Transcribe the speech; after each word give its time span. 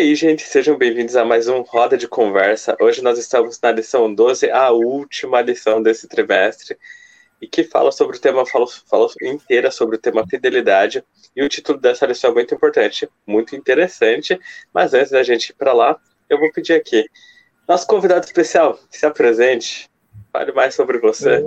aí, 0.00 0.14
gente, 0.14 0.42
sejam 0.44 0.78
bem-vindos 0.78 1.14
a 1.14 1.26
mais 1.26 1.46
um 1.46 1.60
Roda 1.60 1.94
de 1.94 2.08
Conversa. 2.08 2.74
Hoje 2.80 3.02
nós 3.02 3.18
estamos 3.18 3.60
na 3.62 3.70
lição 3.70 4.12
12, 4.14 4.50
a 4.50 4.70
última 4.70 5.42
lição 5.42 5.82
desse 5.82 6.08
trimestre, 6.08 6.74
e 7.38 7.46
que 7.46 7.64
fala 7.64 7.92
sobre 7.92 8.16
o 8.16 8.20
tema, 8.20 8.46
fala, 8.46 8.66
fala 8.88 9.06
inteira 9.20 9.70
sobre 9.70 9.96
o 9.96 9.98
tema 9.98 10.26
fidelidade. 10.26 11.04
E 11.36 11.44
o 11.44 11.48
título 11.50 11.78
dessa 11.78 12.06
lição 12.06 12.30
é 12.30 12.34
muito 12.34 12.54
importante, 12.54 13.10
muito 13.26 13.54
interessante. 13.54 14.40
Mas 14.72 14.94
antes 14.94 15.10
da 15.10 15.22
gente 15.22 15.50
ir 15.50 15.52
para 15.52 15.74
lá, 15.74 16.00
eu 16.30 16.38
vou 16.38 16.50
pedir 16.50 16.72
aqui. 16.72 17.04
Nosso 17.68 17.86
convidado 17.86 18.24
especial, 18.24 18.80
se 18.88 19.04
apresente, 19.04 19.86
fale 20.32 20.50
mais 20.52 20.74
sobre 20.74 20.98
você. 20.98 21.44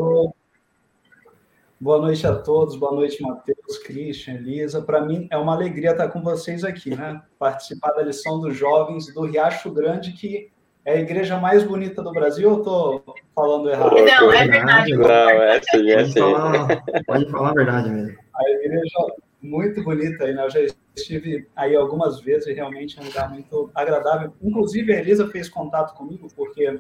Boa 1.84 2.00
noite 2.00 2.26
a 2.26 2.34
todos, 2.34 2.78
boa 2.78 2.94
noite, 2.94 3.22
Matheus, 3.22 3.78
Christian, 3.86 4.36
Elisa. 4.36 4.82
Para 4.82 5.02
mim 5.02 5.28
é 5.30 5.38
uma 5.38 5.54
alegria 5.54 5.92
estar 5.92 6.08
com 6.08 6.22
vocês 6.22 6.64
aqui, 6.64 6.96
né? 6.96 7.22
Participar 7.38 7.92
da 7.92 8.04
lição 8.04 8.40
dos 8.40 8.56
jovens 8.56 9.14
do 9.14 9.26
Riacho 9.26 9.70
Grande, 9.70 10.14
que 10.14 10.50
é 10.86 10.94
a 10.94 11.02
igreja 11.02 11.38
mais 11.42 11.62
bonita 11.62 12.02
do 12.02 12.14
Brasil, 12.14 12.50
ou 12.50 12.60
estou 12.60 13.16
falando 13.36 13.70
errado? 13.70 13.96
Não, 13.96 14.32
é 14.32 14.48
verdade. 14.48 14.96
Não, 14.96 15.10
é 15.10 15.62
sim, 15.62 15.92
é 15.92 16.06
sim. 16.06 16.14
Pode 16.22 16.32
falar, 16.32 16.84
pode 17.06 17.32
falar 17.32 17.50
a 17.50 17.54
verdade 17.54 17.90
mesmo. 17.90 18.18
A 18.34 18.50
igreja 18.50 19.16
muito 19.42 19.84
bonita 19.84 20.24
aí, 20.24 20.34
né? 20.34 20.46
Eu 20.46 20.50
já 20.52 20.60
estive 20.96 21.50
aí 21.54 21.76
algumas 21.76 22.22
vezes 22.22 22.48
e 22.48 22.54
realmente 22.54 22.98
é 22.98 23.02
um 23.02 23.08
lugar 23.08 23.30
muito 23.30 23.70
agradável. 23.76 24.34
Inclusive, 24.42 24.94
a 24.94 25.00
Elisa 25.02 25.28
fez 25.28 25.50
contato 25.50 25.94
comigo, 25.98 26.30
porque 26.34 26.80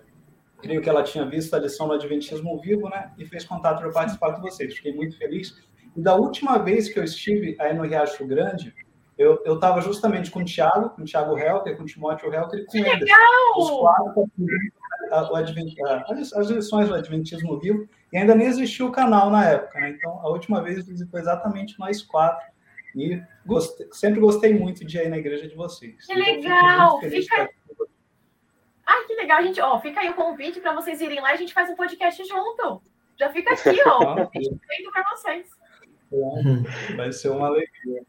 creio 0.63 0.81
que 0.81 0.90
ela 0.90 1.03
tinha 1.03 1.26
visto 1.26 1.53
a 1.53 1.59
lição 1.59 1.88
do 1.88 1.94
Adventismo 1.94 2.59
Vivo, 2.62 2.90
né? 2.90 3.12
E 3.17 3.26
fez 3.26 3.44
contato 3.44 3.81
para 3.81 3.91
participar 3.91 4.34
com 4.34 4.41
vocês. 4.41 4.73
Fiquei 4.73 4.94
muito 4.95 5.17
feliz. 5.17 5.62
E 5.95 6.02
da 6.02 6.16
última 6.16 6.58
vez 6.58 6.91
que 6.91 6.98
eu 6.98 7.03
estive 7.03 7.55
aí 7.59 7.76
no 7.76 7.84
Riacho 7.84 8.25
Grande, 8.25 8.73
eu 9.17 9.53
estava 9.53 9.80
justamente 9.81 10.31
com 10.31 10.39
o 10.39 10.45
Thiago, 10.45 10.89
com 10.91 11.03
o 11.03 11.06
Thiago 11.06 11.38
Helker, 11.38 11.78
com 11.78 11.84
o 11.84 11.86
Timóteo 11.86 12.34
Helker 12.34 12.59
e 12.59 12.66
com 12.66 12.78
Anderson. 12.80 13.16
Os 13.58 13.69
quatro 13.69 14.31
as, 15.11 16.34
as 16.34 16.50
lições 16.50 16.88
do 16.88 16.95
Adventismo 16.95 17.59
Vivo, 17.59 17.88
e 18.11 18.17
ainda 18.17 18.34
nem 18.34 18.47
existia 18.47 18.86
o 18.86 18.91
canal 18.91 19.30
na 19.30 19.45
época, 19.45 19.80
né? 19.80 19.91
Então, 19.91 20.19
a 20.22 20.30
última 20.30 20.61
vez 20.61 20.86
foi 21.09 21.19
exatamente 21.19 21.78
nós 21.78 22.02
quatro. 22.02 22.52
E 22.95 23.22
gostei, 23.45 23.88
sempre 23.91 24.19
gostei 24.19 24.53
muito 24.53 24.86
de 24.86 24.97
ir 24.97 25.09
na 25.09 25.17
igreja 25.17 25.47
de 25.47 25.56
vocês. 25.56 26.06
Que 26.06 26.14
então, 26.14 26.25
legal! 26.25 27.00
Fica... 27.02 27.50
Ah, 28.86 29.03
que 29.08 29.16
legal, 29.16 29.42
gente. 29.44 29.62
Ó, 29.62 29.80
fica 29.80 30.02
aí 30.02 30.09
o 30.09 30.16
convite 30.16 30.59
para 30.59 30.73
vocês 30.73 31.00
irem 31.02 31.22
lá 31.22 31.31
e 31.31 31.34
a 31.34 31.38
gente 31.38 31.53
faz 31.53 31.70
um 31.70 31.76
podcast 31.76 32.23
junto. 32.26 32.81
Já 33.17 33.31
fica 33.31 33.53
aqui, 33.53 33.80
ó. 33.86 34.16
Feito 34.31 34.92
para 34.92 35.09
vocês. 35.12 35.48
Vai 36.95 37.12
ser 37.12 37.30
uma 37.30 37.48
alegria. 37.48 38.03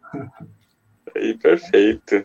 Aí, 1.15 1.35
perfeito. 1.39 2.25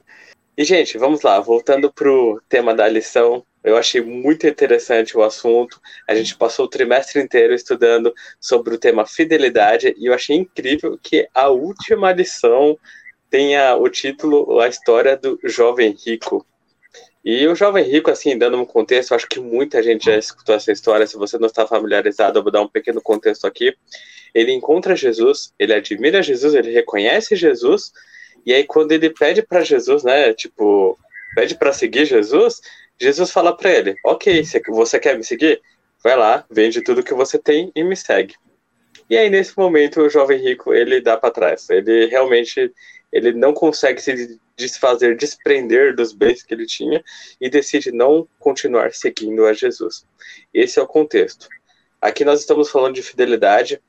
E, 0.58 0.64
gente, 0.66 0.97
vamos 0.97 1.22
lá, 1.22 1.39
voltando 1.39 1.91
para 1.91 2.11
o 2.11 2.41
tema 2.50 2.73
da 2.73 2.88
lição. 2.88 3.45
Eu 3.64 3.78
achei 3.78 4.02
muito 4.02 4.47
interessante 4.47 5.17
o 5.17 5.23
assunto. 5.23 5.80
A 6.08 6.16
gente 6.16 6.36
passou 6.36 6.66
o 6.66 6.69
trimestre 6.69 7.22
inteiro 7.22 7.53
estudando 7.53 8.13
sobre 8.39 8.73
o 8.73 8.78
tema 8.78 9.06
fidelidade 9.06 9.94
e 9.97 10.08
eu 10.08 10.13
achei 10.13 10.36
incrível 10.36 10.97
que 11.02 11.28
a 11.34 11.50
última 11.50 12.11
lição 12.11 12.78
tenha 13.30 13.75
o 13.75 13.88
título 13.89 14.59
A 14.59 14.67
História 14.67 15.16
do 15.16 15.39
Jovem 15.44 15.95
Rico. 16.06 16.45
E 17.23 17.45
o 17.48 17.56
Jovem 17.56 17.84
Rico, 17.84 18.09
assim, 18.09 18.38
dando 18.38 18.58
um 18.58 18.66
contexto, 18.66 19.14
acho 19.14 19.28
que 19.28 19.39
muita 19.39 19.84
gente 19.84 20.06
já 20.06 20.17
escutou 20.17 20.56
essa 20.56 20.72
história. 20.72 21.06
Se 21.06 21.17
você 21.17 21.38
não 21.38 21.48
está 21.48 21.67
familiarizado, 21.67 22.39
eu 22.39 22.44
vou 22.44 22.52
dar 22.52 22.62
um 22.62 22.67
pequeno 22.67 23.02
contexto 23.02 23.45
aqui. 23.45 23.75
Ele 24.34 24.53
encontra 24.53 24.95
Jesus, 24.95 25.53
ele 25.59 25.73
admira 25.73 26.23
Jesus, 26.23 26.53
ele 26.53 26.72
reconhece 26.72 27.36
Jesus, 27.36 27.92
e 28.45 28.53
aí 28.53 28.64
quando 28.64 28.92
ele 28.92 29.09
pede 29.09 29.42
para 29.42 29.64
Jesus, 29.64 30.03
né, 30.03 30.34
tipo, 30.34 30.97
pede 31.36 31.56
para 31.56 31.73
seguir 31.73 32.06
Jesus, 32.06 32.62
Jesus 33.00 33.31
fala 33.31 33.56
para 33.56 33.72
ele: 33.72 33.96
Ok, 34.06 34.44
você 34.69 35.00
quer 35.00 35.18
me 35.18 35.24
seguir? 35.24 35.62
Vai 36.03 36.16
lá, 36.16 36.46
vende 36.50 36.81
tudo 36.81 37.03
que 37.03 37.13
você 37.13 37.38
tem 37.38 37.72
e 37.75 37.84
me 37.84 37.96
segue. 37.96 38.35
E 39.09 39.18
aí, 39.18 39.29
nesse 39.29 39.58
momento, 39.58 40.02
o 40.02 40.09
jovem 40.09 40.40
rico 40.40 40.74
ele 40.74 41.02
dá 41.02 41.18
para 41.18 41.31
trás. 41.31 41.69
Ele 41.69 42.06
realmente 42.06 42.72
ele 43.12 43.34
não 43.34 43.53
consegue 43.53 44.02
se 44.02 44.40
desfazer, 44.56 45.16
desprender 45.18 45.96
dos 45.96 46.14
bens 46.14 46.44
que 46.44 46.53
ele 46.53 46.66
tinha 46.66 47.03
e 47.40 47.50
decide 47.50 47.92
não 47.92 48.28
continuar 48.38 48.94
seguindo 48.94 49.46
a 49.46 49.53
Jesus. 49.53 50.06
Esse 50.53 50.80
é 50.80 50.81
o 50.81 50.88
contexto. 50.88 51.47
Aqui 52.02 52.24
nós 52.24 52.42
estamos 52.42 52.70
falando 52.70 52.96
de 52.96 53.02
fidelidade. 53.02 53.81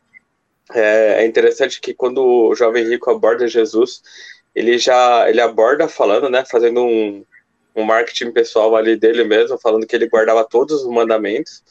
É, 0.73 1.23
é 1.23 1.27
interessante 1.27 1.81
que 1.81 1.93
quando 1.93 2.25
o 2.25 2.55
jovem 2.55 2.85
rico 2.85 3.11
aborda 3.11 3.47
Jesus, 3.47 4.03
ele 4.55 4.79
já 4.79 5.29
ele 5.29 5.41
aborda 5.41 5.89
falando, 5.89 6.29
né, 6.29 6.45
fazendo 6.45 6.83
um, 6.83 7.25
um 7.75 7.85
marketing 7.85 8.33
pessoal 8.33 8.75
ali 8.75 8.97
dele 8.97 9.25
mesmo, 9.25 9.59
falando 9.59 9.87
que 9.87 9.95
ele 9.95 10.09
guardava 10.09 10.45
todos 10.45 10.83
os 10.83 10.91
mandamentos, 10.91 11.63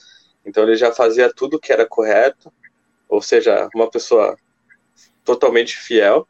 então 0.45 0.63
ele 0.63 0.75
já 0.75 0.91
fazia 0.91 1.31
tudo 1.33 1.59
que 1.59 1.71
era 1.71 1.85
correto, 1.85 2.51
ou 3.07 3.21
seja, 3.21 3.69
uma 3.73 3.89
pessoa 3.89 4.37
totalmente 5.25 5.75
fiel, 5.75 6.27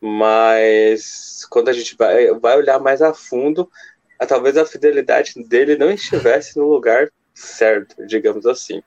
mas 0.00 1.44
quando 1.50 1.68
a 1.68 1.72
gente 1.72 1.96
vai, 1.96 2.32
vai 2.38 2.56
olhar 2.56 2.78
mais 2.78 3.02
a 3.02 3.12
fundo, 3.12 3.70
a, 4.18 4.26
talvez 4.26 4.56
a 4.56 4.64
fidelidade 4.64 5.34
dele 5.44 5.76
não 5.76 5.90
estivesse 5.90 6.56
no 6.56 6.68
lugar 6.68 7.10
certo, 7.34 8.06
digamos 8.06 8.46
assim. 8.46 8.82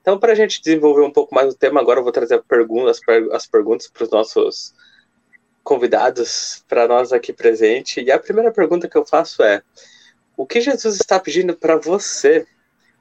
Então, 0.00 0.18
para 0.18 0.32
a 0.32 0.34
gente 0.34 0.62
desenvolver 0.62 1.02
um 1.02 1.12
pouco 1.12 1.34
mais 1.34 1.52
o 1.52 1.56
tema, 1.56 1.80
agora 1.80 2.00
eu 2.00 2.02
vou 2.02 2.12
trazer 2.12 2.42
perguntas, 2.42 3.00
as 3.32 3.46
perguntas 3.46 3.88
para 3.88 4.04
os 4.04 4.10
nossos 4.10 4.74
convidados 5.62 6.64
para 6.66 6.88
nós 6.88 7.12
aqui 7.12 7.32
presente. 7.32 8.00
E 8.00 8.10
a 8.10 8.18
primeira 8.18 8.50
pergunta 8.50 8.88
que 8.88 8.96
eu 8.96 9.04
faço 9.04 9.42
é: 9.42 9.62
o 10.36 10.46
que 10.46 10.60
Jesus 10.60 10.96
está 10.96 11.20
pedindo 11.20 11.54
para 11.54 11.76
você 11.76 12.46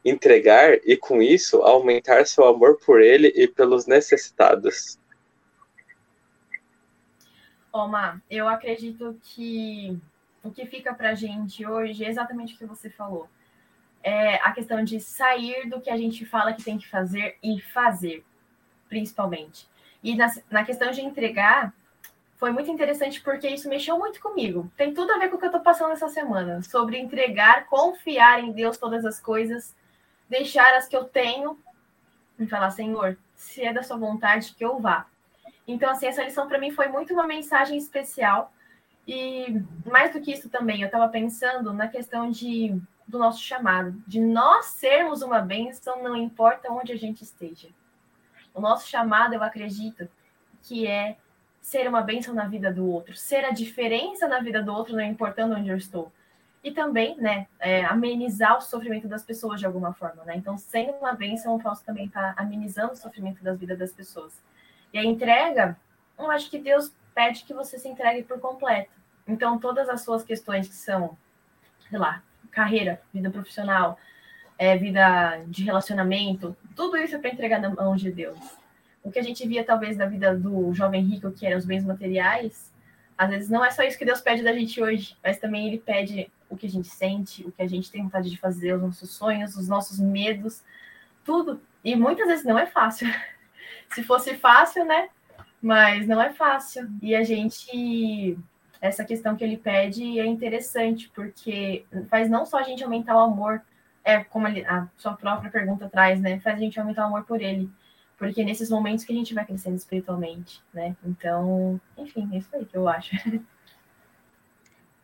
entregar 0.04 0.74
e 0.84 0.98
com 0.98 1.22
isso 1.22 1.62
aumentar 1.62 2.28
seu 2.28 2.46
amor 2.46 2.78
por 2.86 3.02
ele 3.02 3.32
e 3.36 3.48
pelos 3.48 3.86
necessitados? 3.86 5.00
Oma, 7.72 8.22
eu 8.30 8.48
acredito 8.48 9.20
que 9.22 10.00
o 10.44 10.52
que 10.52 10.66
fica 10.66 10.94
para 10.94 11.10
a 11.10 11.16
gente 11.16 11.66
hoje 11.66 12.04
é 12.04 12.10
exatamente 12.10 12.56
o 12.56 12.58
que 12.58 12.66
você 12.66 12.90
falou. 12.90 13.30
É 14.04 14.36
a 14.36 14.52
questão 14.52 14.84
de 14.84 15.00
sair 15.00 15.70
do 15.70 15.82
que 15.82 15.90
a 15.90 15.98
gente 15.98 16.26
fala 16.26 16.54
que 16.54 16.64
tem 16.64 16.78
que 16.78 16.88
fazer 16.88 17.38
e 17.44 17.60
fazer, 17.62 18.24
principalmente. 18.88 19.68
E 20.04 20.16
na, 20.16 20.32
na 20.50 20.64
questão 20.64 20.92
de 20.92 21.02
entregar, 21.02 21.74
foi 22.38 22.52
muito 22.52 22.72
interessante 22.72 23.20
porque 23.22 23.48
isso 23.50 23.68
mexeu 23.68 23.98
muito 23.98 24.22
comigo. 24.22 24.72
Tem 24.78 24.94
tudo 24.94 25.12
a 25.12 25.18
ver 25.18 25.30
com 25.30 25.36
o 25.36 25.40
que 25.40 25.46
eu 25.46 25.50
estou 25.50 25.62
passando 25.62 25.92
essa 25.92 26.08
semana, 26.08 26.62
sobre 26.62 26.98
entregar, 26.98 27.66
confiar 27.66 28.44
em 28.44 28.52
Deus 28.52 28.78
todas 28.78 29.04
as 29.04 29.20
coisas, 29.20 29.76
deixar 30.30 30.76
as 30.76 30.88
que 30.88 30.96
eu 30.96 31.04
tenho 31.04 31.60
e 32.40 32.46
falar, 32.46 32.70
Senhor, 32.70 33.18
se 33.36 33.64
é 33.64 33.74
da 33.74 33.82
sua 33.82 33.98
vontade 33.98 34.54
que 34.54 34.64
eu 34.64 34.80
vá. 34.80 35.08
Então, 35.68 35.90
assim, 35.90 36.08
essa 36.08 36.24
lição 36.24 36.48
para 36.48 36.58
mim 36.58 36.72
foi 36.72 36.88
muito 36.88 37.14
uma 37.14 37.28
mensagem 37.28 37.78
especial. 37.78 38.54
E 39.06 39.62
mais 39.86 40.14
do 40.14 40.22
que 40.22 40.32
isso 40.32 40.50
também, 40.50 40.82
eu 40.82 40.88
estava 40.88 41.08
pensando 41.10 41.74
na 41.74 41.88
questão 41.88 42.32
de, 42.32 42.80
do 43.08 43.18
nosso 43.18 43.42
chamado, 43.42 43.92
de 44.08 44.20
nós 44.20 44.66
sermos 44.66 45.22
uma 45.22 45.40
bênção, 45.40 46.02
não 46.04 46.16
importa 46.16 46.72
onde 46.72 46.92
a 46.92 46.98
gente 46.98 47.24
esteja. 47.24 47.70
O 48.54 48.62
nosso 48.62 48.88
chamado, 48.88 49.34
eu 49.34 49.44
acredito, 49.44 50.10
que 50.64 50.88
é 50.88 51.18
ser 51.62 51.88
uma 51.88 52.02
bênção 52.02 52.34
na 52.34 52.48
vida 52.48 52.72
do 52.72 52.90
outro, 52.90 53.16
ser 53.16 53.44
a 53.46 53.52
diferença 53.52 54.28
na 54.28 54.40
vida 54.40 54.64
do 54.64 54.74
outro, 54.74 54.96
não 54.96 55.02
importando 55.02 55.56
onde 55.56 55.70
eu 55.70 55.78
estou. 55.78 56.12
E 56.64 56.72
também, 56.72 57.16
né, 57.18 57.48
é, 57.60 57.86
amenizar 57.86 58.58
o 58.58 58.62
sofrimento 58.62 59.08
das 59.08 59.24
pessoas 59.24 59.60
de 59.60 59.66
alguma 59.66 59.94
forma, 59.94 60.24
né? 60.26 60.36
Então, 60.36 60.58
sendo 60.58 60.94
uma 60.94 61.14
bênção, 61.14 61.54
eu 61.54 61.60
posso 61.60 61.84
também 61.86 62.08
estar 62.08 62.36
tá 62.36 62.42
amenizando 62.42 62.94
o 62.94 62.96
sofrimento 62.96 63.44
das 63.44 63.58
vidas 63.60 63.78
das 63.78 63.92
pessoas. 63.94 64.42
E 64.98 65.00
a 65.00 65.04
entrega, 65.04 65.78
eu 66.18 66.32
acho 66.32 66.50
que 66.50 66.58
Deus 66.58 66.92
pede 67.14 67.44
que 67.44 67.54
você 67.54 67.78
se 67.78 67.88
entregue 67.88 68.24
por 68.24 68.40
completo. 68.40 68.90
Então, 69.28 69.60
todas 69.60 69.88
as 69.90 70.02
suas 70.02 70.24
questões 70.24 70.68
que 70.68 70.74
são, 70.74 71.16
sei 71.88 72.00
lá, 72.00 72.24
carreira, 72.50 73.00
vida 73.14 73.30
profissional, 73.30 74.00
é, 74.58 74.76
vida 74.76 75.44
de 75.46 75.64
relacionamento, 75.64 76.58
tudo 76.76 76.98
isso 76.98 77.16
é 77.16 77.20
para 77.20 77.30
entregar 77.30 77.62
na 77.62 77.70
mão 77.70 77.96
de 77.96 78.12
Deus 78.12 78.40
o 79.04 79.12
que 79.12 79.20
a 79.20 79.24
gente 79.24 79.48
via 79.48 79.64
talvez 79.64 79.96
da 79.96 80.08
vida 80.08 80.36
do 80.36 80.74
jovem 80.74 81.04
rico, 81.04 81.32
que 81.32 81.46
eram 81.46 81.60
os 81.60 81.66
bens 81.66 81.86
materiais, 81.86 82.74
às 83.16 83.30
vezes 83.30 83.50
não 83.52 83.64
é 83.64 83.70
só 83.70 83.84
isso 83.84 84.00
que 84.00 84.04
Deus 84.04 84.20
pede 84.20 84.42
da 84.42 84.52
gente 84.52 84.82
hoje, 84.82 85.16
mas 85.24 85.38
também 85.38 85.68
Ele 85.68 85.78
pede 85.78 86.32
o 86.50 86.58
que 86.58 86.66
a 86.66 86.70
gente 86.70 86.88
sente, 86.88 87.44
o 87.44 87.52
que 87.52 87.62
a 87.62 87.68
gente 87.68 87.92
tem 87.92 88.02
vontade 88.02 88.32
de 88.32 88.38
fazer, 88.38 88.74
os 88.74 88.82
nossos 88.82 89.12
sonhos, 89.12 89.56
os 89.56 89.68
nossos 89.68 90.00
medos, 90.00 90.64
tudo. 91.24 91.62
E 91.84 91.96
muitas 91.96 92.28
vezes 92.28 92.44
não 92.44 92.58
é 92.58 92.66
fácil. 92.66 93.08
Se 93.94 94.04
fosse 94.04 94.36
fácil, 94.36 94.86
né? 94.86 95.10
Mas 95.62 96.08
não 96.08 96.22
é 96.22 96.34
fácil. 96.34 96.90
E 97.02 97.16
a 97.16 97.24
gente. 97.24 98.38
Essa 98.80 99.04
questão 99.04 99.36
que 99.36 99.44
ele 99.44 99.58
pede 99.58 100.20
é 100.20 100.26
interessante, 100.26 101.10
porque 101.10 101.84
faz 102.10 102.30
não 102.30 102.46
só 102.46 102.60
a 102.60 102.64
gente 102.64 102.84
aumentar 102.84 103.16
o 103.16 103.22
amor, 103.22 103.62
é 104.04 104.24
como 104.24 104.46
a 104.46 104.88
sua 104.96 105.14
própria 105.14 105.50
pergunta 105.50 105.90
traz, 105.90 106.22
né? 106.22 106.40
Faz 106.40 106.58
a 106.58 106.60
gente 106.60 106.80
aumentar 106.80 107.04
o 107.04 107.08
amor 107.08 107.24
por 107.24 107.42
ele 107.42 107.70
porque 108.18 108.44
nesses 108.44 108.70
momentos 108.70 109.06
que 109.06 109.14
a 109.14 109.16
gente 109.16 109.34
vai 109.34 109.46
crescendo 109.46 109.76
espiritualmente, 109.76 110.62
né? 110.74 110.96
Então, 111.06 111.80
enfim, 111.98 112.28
é 112.34 112.38
isso 112.40 112.50
aí 112.54 112.66
que 112.66 112.76
eu 112.76 112.90
acho. 112.90 113.12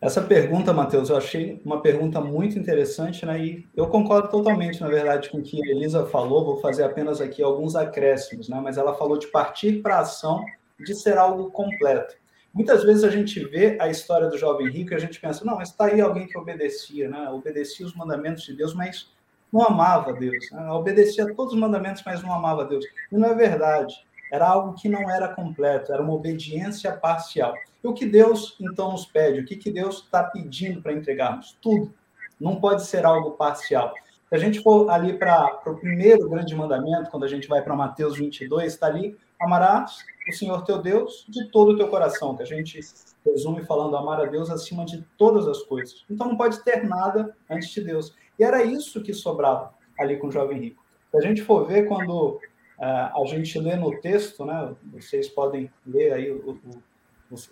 Essa 0.04 0.20
pergunta, 0.20 0.70
Matheus, 0.70 1.08
eu 1.08 1.16
achei 1.16 1.62
uma 1.64 1.80
pergunta 1.80 2.20
muito 2.20 2.58
interessante, 2.58 3.24
né? 3.24 3.42
E 3.42 3.66
eu 3.74 3.86
concordo 3.86 4.28
totalmente, 4.28 4.78
na 4.82 4.86
verdade, 4.86 5.30
com 5.30 5.38
o 5.38 5.42
que 5.42 5.56
a 5.64 5.74
Elisa 5.74 6.04
falou. 6.04 6.44
Vou 6.44 6.58
fazer 6.58 6.84
apenas 6.84 7.22
aqui 7.22 7.42
alguns 7.42 7.74
acréscimos, 7.74 8.46
né? 8.46 8.60
Mas 8.62 8.76
ela 8.76 8.92
falou 8.92 9.18
de 9.18 9.28
partir 9.28 9.80
para 9.80 9.96
a 9.96 10.00
ação, 10.00 10.44
de 10.78 10.94
ser 10.94 11.16
algo 11.16 11.50
completo. 11.50 12.16
Muitas 12.52 12.84
vezes 12.84 13.02
a 13.02 13.08
gente 13.08 13.42
vê 13.46 13.78
a 13.80 13.88
história 13.88 14.28
do 14.28 14.36
jovem 14.36 14.68
rico 14.68 14.92
e 14.92 14.94
a 14.94 14.98
gente 14.98 15.18
pensa, 15.18 15.42
não, 15.42 15.62
está 15.62 15.86
aí 15.86 16.02
alguém 16.02 16.26
que 16.26 16.36
obedecia, 16.36 17.08
né? 17.08 17.30
Obedecia 17.30 17.86
os 17.86 17.96
mandamentos 17.96 18.42
de 18.42 18.54
Deus, 18.54 18.74
mas 18.74 19.10
não 19.50 19.62
amava 19.62 20.12
Deus. 20.12 20.50
Né? 20.52 20.70
Obedecia 20.70 21.34
todos 21.34 21.54
os 21.54 21.58
mandamentos, 21.58 22.02
mas 22.04 22.22
não 22.22 22.30
amava 22.30 22.66
Deus. 22.66 22.84
E 23.10 23.16
não 23.16 23.30
é 23.30 23.34
verdade. 23.34 23.94
Era 24.34 24.48
algo 24.48 24.74
que 24.74 24.88
não 24.88 25.08
era 25.08 25.28
completo, 25.28 25.92
era 25.92 26.02
uma 26.02 26.12
obediência 26.12 26.90
parcial. 26.90 27.54
E 27.84 27.86
o 27.86 27.94
que 27.94 28.04
Deus 28.04 28.56
então 28.60 28.90
nos 28.90 29.06
pede? 29.06 29.38
O 29.38 29.44
que, 29.44 29.54
que 29.54 29.70
Deus 29.70 29.98
está 29.98 30.24
pedindo 30.24 30.82
para 30.82 30.92
entregarmos? 30.92 31.56
Tudo. 31.62 31.94
Não 32.40 32.56
pode 32.56 32.84
ser 32.84 33.06
algo 33.06 33.36
parcial. 33.36 33.94
Se 34.28 34.34
a 34.34 34.38
gente 34.38 34.60
for 34.60 34.90
ali 34.90 35.16
para 35.16 35.60
o 35.66 35.76
primeiro 35.76 36.28
grande 36.28 36.52
mandamento, 36.52 37.12
quando 37.12 37.22
a 37.22 37.28
gente 37.28 37.46
vai 37.46 37.62
para 37.62 37.76
Mateus 37.76 38.16
22, 38.16 38.72
está 38.72 38.88
ali: 38.88 39.16
amarás 39.40 39.98
o 40.28 40.32
Senhor 40.32 40.64
teu 40.64 40.82
Deus 40.82 41.24
de 41.28 41.48
todo 41.52 41.70
o 41.70 41.76
teu 41.76 41.86
coração, 41.86 42.34
que 42.34 42.42
a 42.42 42.46
gente 42.46 42.80
resume 43.24 43.62
falando 43.64 43.96
amar 43.96 44.20
a 44.20 44.24
Deus 44.24 44.50
acima 44.50 44.84
de 44.84 45.00
todas 45.16 45.46
as 45.46 45.62
coisas. 45.62 46.04
Então 46.10 46.26
não 46.26 46.36
pode 46.36 46.60
ter 46.64 46.82
nada 46.82 47.36
antes 47.48 47.68
de 47.68 47.82
Deus. 47.82 48.12
E 48.36 48.42
era 48.42 48.64
isso 48.64 49.00
que 49.00 49.14
sobrava 49.14 49.72
ali 49.96 50.16
com 50.16 50.26
o 50.26 50.32
jovem 50.32 50.58
rico. 50.58 50.84
Se 51.12 51.18
a 51.18 51.20
gente 51.20 51.40
for 51.40 51.68
ver 51.68 51.86
quando 51.86 52.40
uh, 52.78 53.22
a 53.22 53.26
gente 53.26 53.58
lê 53.58 53.76
no 53.76 54.00
texto, 54.00 54.44
né, 54.44 54.74
vocês 54.92 55.28
podem 55.28 55.70
ler 55.86 56.12
aí 56.12 56.30
o, 56.30 56.50
o 56.50 56.82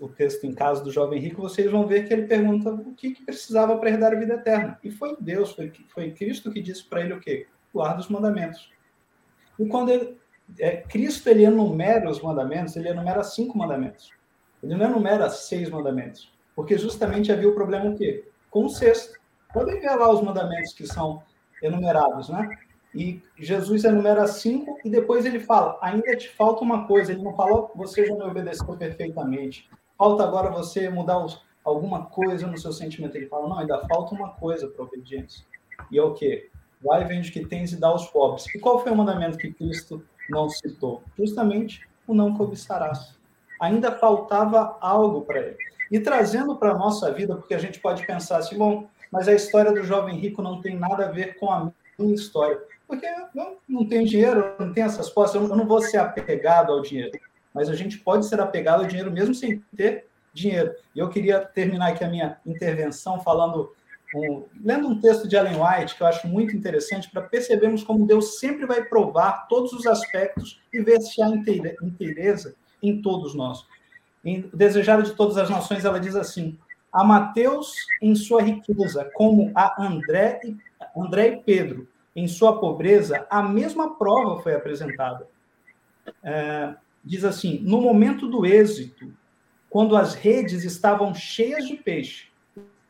o, 0.00 0.08
texto 0.08 0.44
em 0.44 0.54
casa 0.54 0.82
do 0.82 0.90
jovem 0.90 1.18
rico, 1.18 1.42
vocês 1.42 1.70
vão 1.70 1.86
ver 1.86 2.06
que 2.06 2.12
ele 2.12 2.26
pergunta 2.26 2.70
o 2.70 2.94
que, 2.94 3.12
que 3.12 3.24
precisava 3.24 3.76
para 3.76 3.90
herdar 3.90 4.12
a 4.12 4.18
vida 4.18 4.34
eterna. 4.34 4.78
E 4.82 4.90
foi 4.90 5.16
Deus, 5.18 5.52
foi, 5.52 5.72
foi 5.88 6.12
Cristo 6.12 6.52
que 6.52 6.60
disse 6.62 6.84
para 6.84 7.00
ele 7.00 7.14
o 7.14 7.20
quê? 7.20 7.46
Guarda 7.72 8.00
os 8.00 8.08
mandamentos. 8.08 8.70
E 9.58 9.66
quando 9.66 9.90
ele, 9.90 10.18
é, 10.58 10.76
Cristo 10.76 11.28
ele 11.28 11.44
enumera 11.44 12.08
os 12.08 12.20
mandamentos, 12.20 12.76
ele 12.76 12.88
enumera 12.88 13.22
cinco 13.24 13.56
mandamentos. 13.56 14.10
Ele 14.62 14.74
não 14.76 14.86
enumera 14.86 15.28
seis 15.30 15.68
mandamentos. 15.68 16.32
Porque 16.54 16.76
justamente 16.76 17.32
havia 17.32 17.48
o 17.48 17.54
problema 17.54 17.90
o 17.90 17.96
quê? 17.96 18.28
Com 18.50 18.66
o 18.66 18.70
sexto. 18.70 19.18
Podem 19.52 19.80
ver 19.80 19.94
lá 19.94 20.10
os 20.10 20.22
mandamentos 20.22 20.72
que 20.72 20.86
são 20.86 21.22
enumerados, 21.62 22.28
né? 22.28 22.48
E 22.94 23.22
Jesus 23.38 23.84
enumera 23.84 24.26
cinco 24.26 24.78
e 24.84 24.90
depois 24.90 25.24
ele 25.24 25.40
fala: 25.40 25.78
ainda 25.80 26.14
te 26.16 26.28
falta 26.28 26.62
uma 26.62 26.86
coisa. 26.86 27.12
Ele 27.12 27.22
não 27.22 27.34
falou, 27.34 27.70
você 27.74 28.04
já 28.06 28.14
me 28.14 28.22
obedeceu 28.22 28.76
perfeitamente. 28.76 29.68
Falta 29.96 30.24
agora 30.24 30.50
você 30.50 30.88
mudar 30.90 31.24
os, 31.24 31.42
alguma 31.64 32.06
coisa 32.06 32.46
no 32.46 32.58
seu 32.58 32.72
sentimento. 32.72 33.16
Ele 33.16 33.28
fala: 33.28 33.48
não, 33.48 33.58
ainda 33.58 33.80
falta 33.88 34.14
uma 34.14 34.30
coisa 34.30 34.68
para 34.68 34.84
obediência. 34.84 35.46
E 35.90 35.98
é 35.98 36.02
o 36.02 36.12
quê? 36.12 36.50
Vai, 36.82 37.04
vende 37.04 37.30
que 37.30 37.46
tens 37.46 37.72
e 37.72 37.80
dá 37.80 37.88
aos 37.88 38.08
pobres. 38.08 38.44
E 38.54 38.58
qual 38.58 38.80
foi 38.80 38.92
o 38.92 38.96
mandamento 38.96 39.38
que 39.38 39.52
Cristo 39.52 40.04
não 40.28 40.48
citou? 40.48 41.02
Justamente 41.16 41.88
o 42.06 42.14
não 42.14 42.34
cobiçarás. 42.34 43.16
Ainda 43.60 43.92
faltava 43.92 44.76
algo 44.80 45.22
para 45.22 45.40
ele. 45.40 45.56
E 45.90 46.00
trazendo 46.00 46.56
para 46.56 46.72
a 46.72 46.78
nossa 46.78 47.12
vida, 47.12 47.36
porque 47.36 47.54
a 47.54 47.58
gente 47.58 47.78
pode 47.78 48.04
pensar 48.04 48.38
assim, 48.38 48.58
bom, 48.58 48.88
mas 49.10 49.28
a 49.28 49.34
história 49.34 49.72
do 49.72 49.84
jovem 49.84 50.18
rico 50.18 50.42
não 50.42 50.60
tem 50.60 50.76
nada 50.76 51.06
a 51.06 51.10
ver 51.10 51.38
com 51.38 51.50
a 51.50 51.70
minha 51.98 52.14
história 52.14 52.60
porque 52.92 53.06
eu 53.06 53.56
não 53.66 53.86
tenho 53.86 54.06
dinheiro, 54.06 54.54
não 54.58 54.70
tenho 54.70 54.84
essas 54.84 55.08
posses, 55.08 55.34
eu 55.34 55.48
não 55.48 55.66
vou 55.66 55.80
ser 55.80 55.96
apegado 55.96 56.70
ao 56.70 56.82
dinheiro. 56.82 57.18
Mas 57.54 57.70
a 57.70 57.74
gente 57.74 57.98
pode 57.98 58.26
ser 58.26 58.38
apegado 58.38 58.82
ao 58.82 58.86
dinheiro 58.86 59.10
mesmo 59.10 59.34
sem 59.34 59.64
ter 59.74 60.08
dinheiro. 60.30 60.74
E 60.94 60.98
eu 60.98 61.08
queria 61.08 61.40
terminar 61.40 61.88
aqui 61.88 62.04
a 62.04 62.08
minha 62.08 62.36
intervenção 62.44 63.18
falando, 63.18 63.72
um, 64.14 64.44
lendo 64.62 64.88
um 64.88 65.00
texto 65.00 65.26
de 65.26 65.34
Ellen 65.34 65.56
White, 65.56 65.94
que 65.94 66.02
eu 66.02 66.06
acho 66.06 66.28
muito 66.28 66.54
interessante, 66.54 67.10
para 67.10 67.22
percebermos 67.22 67.82
como 67.82 68.06
Deus 68.06 68.38
sempre 68.38 68.66
vai 68.66 68.84
provar 68.84 69.46
todos 69.48 69.72
os 69.72 69.86
aspectos 69.86 70.60
e 70.70 70.82
ver 70.82 71.00
se 71.00 71.22
há 71.22 71.28
inteireza 71.28 72.54
em 72.82 73.00
todos 73.00 73.34
nós. 73.34 73.64
Em 74.22 74.50
Desejado 74.52 75.02
de 75.02 75.14
Todas 75.14 75.38
as 75.38 75.48
Nações, 75.48 75.86
ela 75.86 75.98
diz 75.98 76.14
assim: 76.14 76.58
a 76.92 77.02
Mateus 77.02 77.74
em 78.02 78.14
sua 78.14 78.42
riqueza, 78.42 79.10
como 79.14 79.50
a 79.54 79.82
André, 79.82 80.40
André 80.94 81.28
e 81.28 81.36
Pedro, 81.38 81.88
em 82.14 82.28
sua 82.28 82.58
pobreza, 82.58 83.26
a 83.30 83.42
mesma 83.42 83.96
prova 83.96 84.42
foi 84.42 84.54
apresentada. 84.54 85.26
É, 86.22 86.74
diz 87.04 87.24
assim: 87.24 87.58
no 87.62 87.80
momento 87.80 88.28
do 88.28 88.44
êxito, 88.44 89.12
quando 89.70 89.96
as 89.96 90.14
redes 90.14 90.64
estavam 90.64 91.14
cheias 91.14 91.66
de 91.66 91.76
peixe, 91.76 92.28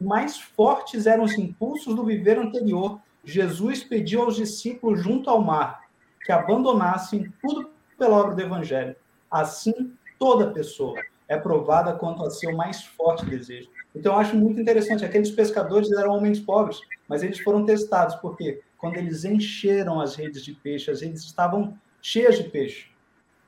mais 0.01 0.39
fortes 0.39 1.07
eram 1.07 1.25
os 1.25 1.39
impulsos 1.39 1.95
do 1.95 2.05
viver 2.05 2.39
anterior, 2.39 3.01
Jesus 3.25 3.85
pediu 3.85 4.23
aos 4.23 4.37
discípulos 4.37 5.01
junto 5.01 5.31
ao 5.31 5.41
mar 5.41 5.83
que 6.25 6.33
abandonassem 6.33 7.33
tudo 7.41 7.71
pela 7.99 8.17
obra 8.17 8.35
do 8.35 8.43
Evangelho. 8.43 8.97
Assim, 9.31 9.93
toda 10.19 10.53
pessoa 10.53 11.01
é 11.29 11.37
provada 11.37 11.95
quanto 11.95 12.25
a 12.25 12.31
seu 12.31 12.55
mais 12.55 12.85
forte 12.85 13.25
desejo. 13.25 13.69
Então, 13.95 14.15
eu 14.15 14.19
acho 14.19 14.37
muito 14.37 14.61
interessante. 14.61 15.05
Aqueles 15.05 15.31
pescadores 15.31 15.91
eram 15.93 16.17
homens 16.17 16.41
pobres, 16.41 16.81
mas 17.09 17.23
eles 17.23 17.41
foram 17.41 17.65
testados, 17.65 18.15
porque 18.17 18.61
quando 18.83 18.97
eles 18.97 19.25
encheram 19.25 20.01
as 20.01 20.17
redes 20.17 20.45
de 20.45 20.53
peixe, 20.53 20.91
as 20.91 21.03
redes 21.03 21.23
estavam 21.23 21.79
cheias 22.03 22.37
de 22.37 22.51
peixe. 22.51 22.89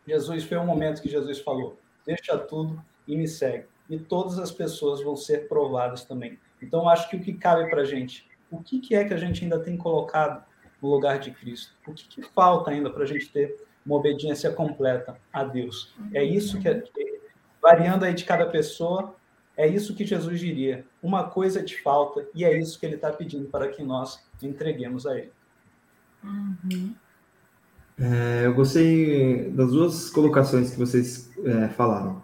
Jesus 0.07 0.45
foi 0.45 0.57
um 0.59 0.65
momento 0.65 1.03
que 1.03 1.09
Jesus 1.09 1.41
falou: 1.41 1.77
deixa 2.07 2.39
tudo 2.39 2.81
e 3.05 3.17
me 3.17 3.27
segue. 3.27 3.67
E 3.91 3.99
todas 3.99 4.39
as 4.39 4.53
pessoas 4.53 5.03
vão 5.03 5.17
ser 5.17 5.49
provadas 5.49 6.05
também. 6.05 6.39
Então, 6.63 6.89
acho 6.89 7.11
que 7.11 7.17
o 7.17 7.21
que 7.21 7.33
cabe 7.33 7.69
para 7.69 7.83
a 7.83 7.85
gente, 7.85 8.31
o 8.49 8.63
que, 8.63 8.79
que 8.79 8.95
é 8.95 9.05
que 9.05 9.13
a 9.13 9.17
gente 9.17 9.43
ainda 9.43 9.59
tem 9.59 9.77
colocado 9.77 10.45
no 10.81 10.89
lugar 10.89 11.19
de 11.19 11.33
Cristo? 11.33 11.75
O 11.85 11.93
que, 11.93 12.07
que 12.07 12.23
falta 12.23 12.71
ainda 12.71 12.89
para 12.89 13.03
a 13.03 13.07
gente 13.07 13.29
ter 13.29 13.57
uma 13.85 13.97
obediência 13.97 14.53
completa 14.53 15.19
a 15.33 15.43
Deus? 15.43 15.93
É 16.13 16.23
isso 16.23 16.61
que, 16.61 16.69
é, 16.69 16.85
variando 17.61 18.05
aí 18.05 18.15
de 18.15 18.25
cada 18.25 18.47
pessoa, 18.47 19.17
é 19.57 19.69
isso 19.69 19.95
que 19.95 20.05
Jesus 20.05 20.41
diria. 20.41 20.85
Uma 21.03 21.25
coisa 21.25 21.63
te 21.63 21.81
falta 21.81 22.27
e 22.35 22.45
é 22.45 22.59
isso 22.59 22.79
que 22.79 22.87
ele 22.87 22.97
está 22.97 23.11
pedindo 23.11 23.49
para 23.49 23.69
que 23.69 23.83
nós 23.83 24.25
entreguemos 24.43 25.07
a 25.07 25.19
ele. 25.19 25.33
Uhum. 26.23 26.95
É, 27.99 28.47
eu 28.47 28.55
gostei 28.55 29.51
das 29.51 29.71
duas 29.71 30.11
colocações 30.11 30.71
que 30.71 30.79
vocês 30.79 31.31
é, 31.45 31.69
falaram. 31.69 32.23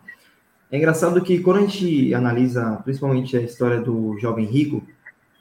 É 0.70 0.76
engraçado 0.76 1.20
que 1.22 1.40
quando 1.40 1.58
a 1.58 1.66
gente 1.66 2.14
analisa 2.14 2.80
principalmente 2.84 3.36
a 3.36 3.40
história 3.40 3.80
do 3.80 4.18
jovem 4.18 4.46
rico, 4.46 4.82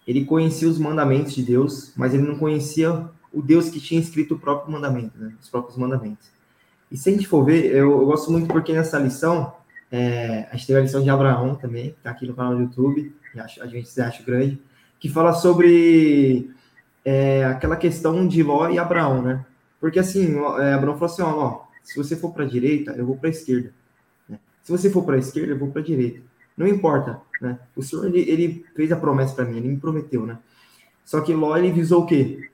ele 0.08 0.25
conhecia 0.25 0.68
os 0.68 0.80
mandamentos 0.80 1.34
de 1.34 1.44
Deus, 1.44 1.94
mas 1.96 2.13
ele 2.13 2.24
não 2.24 2.38
conhecia 2.38 3.10
o 3.32 3.42
Deus 3.42 3.70
que 3.70 3.80
tinha 3.80 4.02
escrito 4.02 4.36
o 4.36 4.40
próprio 4.40 4.72
mandamento, 4.72 5.18
né? 5.18 5.34
os 5.40 5.50
próprios 5.50 5.78
mandamentos. 5.78 6.28
E 6.92 6.98
se 6.98 7.10
a 7.10 7.12
gente 7.13 7.28
for 7.28 7.46
ver, 7.46 7.66
eu, 7.66 7.92
eu 7.92 8.06
gosto 8.06 8.32
muito 8.32 8.48
porque 8.48 8.74
nessa 8.74 8.98
lição, 8.98 9.54
é, 9.91 10.48
a 10.51 10.55
gente 10.55 10.67
teve 10.67 10.79
a 10.79 10.81
lição 10.84 11.01
de 11.01 11.10
Abraão 11.10 11.55
também, 11.55 11.91
que 11.91 11.98
está 11.98 12.12
aqui 12.12 12.27
no 12.27 12.36
canal 12.36 12.55
do 12.55 12.62
YouTube, 12.62 13.13
a 13.36 13.67
gente 13.67 14.01
acha 14.01 14.24
grande, 14.24 14.62
que 15.00 15.10
fala 15.10 15.34
sobre 15.34 16.51
é, 17.03 17.46
aquela 17.46 17.75
questão 17.75 18.27
de 18.27 18.43
Ló 18.43 18.69
e 18.69 18.77
Abraão, 18.77 19.22
né? 19.22 19.46
Porque 19.79 20.00
assim, 20.00 20.36
é, 20.60 20.74
Abraão 20.74 20.98
falou 20.98 21.12
assim: 21.12 21.22
ó, 21.22 21.29
ó 21.29 21.67
se 21.84 21.96
você 21.96 22.15
for 22.15 22.31
para 22.31 22.43
a 22.43 22.48
direita, 22.48 22.91
eu 22.91 23.05
vou 23.05 23.17
para 23.17 23.29
a 23.29 23.31
esquerda. 23.31 23.74
Né? 24.27 24.39
Se 24.62 24.72
você 24.72 24.89
for 24.89 25.03
para 25.03 25.15
a 25.15 25.19
esquerda, 25.19 25.53
eu 25.53 25.58
vou 25.58 25.72
para 25.72 25.81
a 25.81 25.86
direita. 25.86 26.22
Não 26.55 26.67
importa, 26.67 27.22
né? 27.41 27.58
O 27.75 27.81
Senhor 27.81 28.05
ele, 28.05 28.19
ele 28.29 28.65
fez 28.75 28.91
a 28.91 28.98
promessa 28.98 29.34
para 29.34 29.46
mim, 29.46 29.58
ele 29.58 29.69
me 29.69 29.77
prometeu, 29.77 30.25
né? 30.25 30.38
Só 31.05 31.22
que 31.22 31.34
Ló 31.34 31.55
ele 31.58 31.72
visou 31.72 32.03
o 32.03 32.05
quê? 32.05 32.50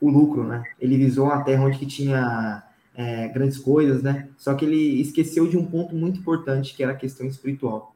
O 0.00 0.10
lucro, 0.10 0.42
né? 0.42 0.64
Ele 0.80 0.96
visou 0.96 1.30
a 1.30 1.42
terra 1.42 1.64
onde 1.64 1.78
que 1.78 1.86
tinha 1.86 2.64
é, 2.98 3.28
grandes 3.28 3.58
coisas, 3.58 4.02
né? 4.02 4.28
Só 4.36 4.52
que 4.54 4.64
ele 4.64 5.00
esqueceu 5.00 5.46
de 5.46 5.56
um 5.56 5.64
ponto 5.64 5.94
muito 5.94 6.18
importante, 6.18 6.74
que 6.74 6.82
era 6.82 6.90
a 6.90 6.96
questão 6.96 7.28
espiritual. 7.28 7.94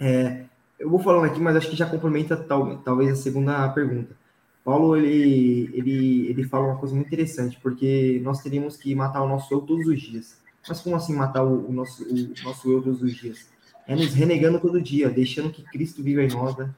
É, 0.00 0.46
eu 0.76 0.90
vou 0.90 0.98
falando 0.98 1.26
aqui, 1.26 1.40
mas 1.40 1.54
acho 1.54 1.70
que 1.70 1.76
já 1.76 1.86
complementa 1.86 2.36
tal, 2.36 2.78
talvez 2.78 3.12
a 3.12 3.14
segunda 3.14 3.68
pergunta. 3.68 4.16
Paulo 4.64 4.96
ele, 4.96 5.70
ele, 5.72 6.26
ele 6.26 6.42
fala 6.42 6.66
uma 6.66 6.78
coisa 6.78 6.96
muito 6.96 7.06
interessante, 7.06 7.60
porque 7.62 8.20
nós 8.24 8.42
teríamos 8.42 8.76
que 8.76 8.92
matar 8.92 9.22
o 9.22 9.28
nosso 9.28 9.54
eu 9.54 9.60
todos 9.60 9.86
os 9.86 10.00
dias. 10.00 10.36
Mas 10.68 10.80
como 10.80 10.96
assim 10.96 11.14
matar 11.14 11.44
o, 11.44 11.68
o 11.68 11.72
nosso, 11.72 12.02
o 12.02 12.44
nosso 12.44 12.72
eu 12.72 12.82
todos 12.82 13.02
os 13.02 13.14
dias? 13.14 13.48
É 13.86 13.94
nos 13.94 14.14
renegando 14.14 14.58
todo 14.58 14.82
dia, 14.82 15.10
deixando 15.10 15.52
que 15.52 15.62
Cristo 15.62 16.02
viva 16.02 16.24
em 16.24 16.28
nós, 16.28 16.56
né? 16.56 16.74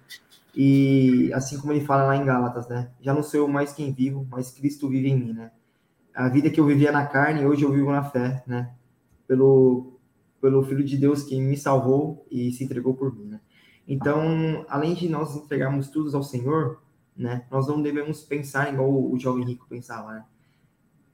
E 0.55 1.33
assim 1.33 1.59
como 1.59 1.73
ele 1.73 1.87
fala 1.87 2.05
lá 2.05 2.17
em 2.17 2.25
Gálatas, 2.25 2.69
né? 2.69 2.91
Já 3.01 3.15
não 3.15 3.23
sou 3.23 3.41
eu 3.41 3.49
mais 3.49 3.73
quem 3.73 3.93
vivo, 3.93 4.27
mas 4.31 4.51
Cristo 4.51 4.91
vive 4.91 5.09
em 5.09 5.19
mim, 5.19 5.33
né? 5.33 5.51
A 6.15 6.29
vida 6.29 6.49
que 6.49 6.61
eu 6.61 6.67
vivia 6.67 6.93
na 6.93 7.05
carne, 7.07 7.45
hoje 7.45 7.65
eu 7.65 7.73
vivo 7.73 7.91
na 7.91 8.05
fé, 8.05 8.45
né? 8.47 8.73
Pelo, 9.27 9.99
pelo 10.41 10.63
Filho 10.63 10.85
de 10.85 10.97
Deus 10.97 11.25
que 11.25 11.41
me 11.41 11.57
salvou 11.57 12.25
e 12.31 12.53
se 12.53 12.63
entregou 12.63 12.95
por 12.95 13.13
mim, 13.15 13.25
né? 13.25 13.41
Então, 13.87 14.65
além 14.69 14.95
de 14.95 15.09
nós 15.09 15.35
entregarmos 15.35 15.89
tudo 15.89 16.17
ao 16.17 16.23
Senhor, 16.23 16.81
né? 17.17 17.45
Nós 17.51 17.67
não 17.67 17.83
devemos 17.83 18.23
pensar 18.23 18.73
igual 18.73 18.91
o, 18.91 19.19
jovem 19.19 19.45
rico 19.45 19.67
pensava, 19.69 20.13
né? 20.13 20.25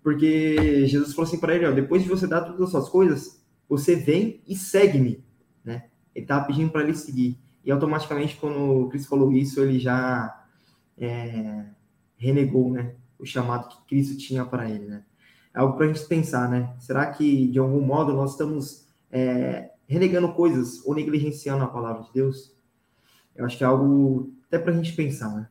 Porque 0.02 0.86
Jesus 0.86 1.14
falou 1.14 1.28
assim 1.28 1.40
para 1.40 1.54
ele, 1.54 1.66
ó, 1.66 1.72
depois 1.72 2.02
de 2.02 2.08
você 2.08 2.26
dar 2.26 2.42
todas 2.42 2.60
as 2.60 2.70
suas 2.70 2.88
coisas, 2.88 3.42
você 3.68 3.96
vem 3.96 4.42
e 4.46 4.56
segue-me, 4.56 5.24
né? 5.64 5.86
Ele 6.14 6.24
estava 6.24 6.46
pedindo 6.46 6.70
para 6.70 6.82
ele 6.82 6.94
seguir. 6.94 7.38
e 7.64 7.70
automaticamente, 7.70 8.36
quando 8.36 8.88
Cristo 8.88 9.08
falou 9.08 9.32
isso, 9.32 9.60
ele 9.60 9.78
já 9.78 10.44
é, 10.98 11.66
renegou 12.16 12.70
né, 12.70 12.94
o 13.20 13.26
chamado 13.26 13.68
que 13.68 13.86
Cristo 13.86 14.16
tinha 14.16 14.44
para 14.44 14.68
ele. 14.68 14.86
Né? 14.86 15.04
É 15.54 15.60
algo 15.60 15.76
para 15.76 15.86
a 15.86 15.88
gente 15.92 16.06
pensar, 16.06 16.48
né? 16.48 16.74
Será 16.78 17.06
que, 17.06 17.48
de 17.48 17.58
algum 17.58 17.80
modo, 17.80 18.12
nós 18.12 18.32
estamos 18.32 18.86
é, 19.10 19.70
renegando 19.86 20.32
coisas 20.32 20.84
ou 20.86 20.94
negligenciando 20.94 21.64
a 21.64 21.68
palavra 21.68 22.02
de 22.04 22.12
Deus? 22.12 22.54
Eu 23.34 23.44
acho 23.44 23.58
que 23.58 23.64
é 23.64 23.66
algo 23.66 24.32
até 24.46 24.58
para 24.58 24.72
a 24.72 24.76
gente 24.76 24.92
pensar, 24.92 25.28
né? 25.34 25.48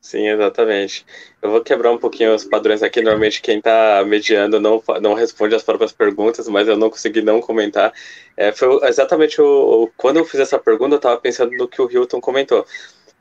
Sim, 0.00 0.26
exatamente. 0.28 1.04
Eu 1.42 1.50
vou 1.50 1.60
quebrar 1.60 1.90
um 1.90 1.98
pouquinho 1.98 2.34
os 2.34 2.44
padrões 2.44 2.82
aqui. 2.82 3.02
Normalmente 3.02 3.42
quem 3.42 3.58
está 3.58 4.02
mediando 4.06 4.58
não, 4.58 4.82
não 5.02 5.12
responde 5.12 5.54
as 5.54 5.62
próprias 5.62 5.92
perguntas, 5.92 6.48
mas 6.48 6.66
eu 6.66 6.78
não 6.78 6.88
consegui 6.88 7.20
não 7.20 7.40
comentar. 7.42 7.92
É, 8.36 8.50
foi 8.52 8.88
exatamente 8.88 9.40
o, 9.40 9.82
o, 9.82 9.90
quando 9.96 10.16
eu 10.16 10.24
fiz 10.24 10.40
essa 10.40 10.58
pergunta, 10.58 10.94
eu 10.94 10.98
estava 10.98 11.20
pensando 11.20 11.52
no 11.52 11.68
que 11.68 11.82
o 11.82 11.90
Hilton 11.90 12.20
comentou. 12.22 12.64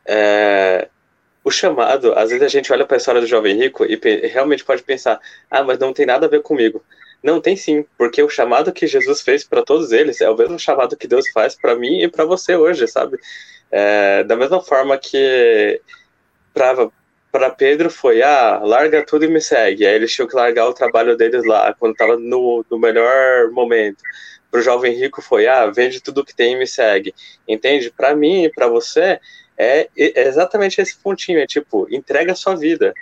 É, 0.06 0.88
o 1.48 1.52
chamado, 1.52 2.12
às 2.14 2.30
vezes 2.30 2.44
a 2.44 2.50
gente 2.50 2.74
olha 2.74 2.86
para 2.86 2.98
a 2.98 3.00
história 3.00 3.22
do 3.22 3.28
jovem 3.28 3.56
rico 3.56 3.86
e 3.86 3.98
realmente 4.28 4.66
pode 4.66 4.84
pensar, 4.84 5.18
ah, 5.50 5.64
mas 5.64 5.80
não 5.80 5.94
tem 5.94 6.06
nada 6.06 6.26
a 6.26 6.30
ver 6.30 6.42
comigo. 6.42 6.84
Não, 7.24 7.40
tem 7.40 7.56
sim, 7.56 7.86
porque 7.98 8.22
o 8.22 8.30
chamado 8.30 8.74
que 8.74 8.86
Jesus 8.86 9.22
fez 9.22 9.46
para 9.46 9.64
todos 9.64 9.94
eles 9.94 10.20
é 10.20 10.30
o 10.30 10.36
mesmo 10.36 10.60
chamado 10.60 10.98
que 10.98 11.08
Deus 11.08 11.30
faz 11.30 11.56
para 11.56 11.74
mim 11.74 12.02
e 12.02 12.10
para 12.10 12.26
você 12.26 12.58
hoje, 12.58 12.86
sabe? 12.86 13.18
É, 13.72 14.26
da 14.26 14.36
mesma 14.36 14.62
forma 14.62 14.98
que 14.98 15.82
para 16.54 17.50
Pedro 17.52 17.90
foi, 17.90 18.22
ah, 18.22 18.60
larga 18.62 19.06
tudo 19.06 19.24
e 19.24 19.30
me 19.30 19.40
segue. 19.40 19.86
Aí 19.86 19.96
eles 19.96 20.14
tinham 20.14 20.28
que 20.28 20.36
largar 20.36 20.68
o 20.68 20.74
trabalho 20.74 21.16
deles 21.16 21.46
lá, 21.46 21.74
quando 21.80 21.94
estava 21.94 22.18
no, 22.18 22.66
no 22.70 22.78
melhor 22.78 23.52
momento. 23.52 24.04
Para 24.52 24.60
o 24.60 24.64
jovem 24.64 24.94
rico 24.94 25.22
foi, 25.22 25.48
ah, 25.48 25.68
vende 25.68 26.02
tudo 26.02 26.26
que 26.26 26.36
tem 26.36 26.54
e 26.56 26.60
me 26.60 26.68
segue. 26.68 27.16
Entende? 27.48 27.90
Para 27.90 28.14
mim 28.14 28.44
e 28.44 28.50
para 28.52 28.68
você, 28.68 29.20
é, 29.58 29.90
é 29.98 30.28
exatamente 30.28 30.80
esse 30.82 30.96
pontinho, 30.98 31.40
é 31.40 31.48
tipo, 31.48 31.88
entrega 31.90 32.32
a 32.32 32.36
sua 32.36 32.56
vida 32.56 32.94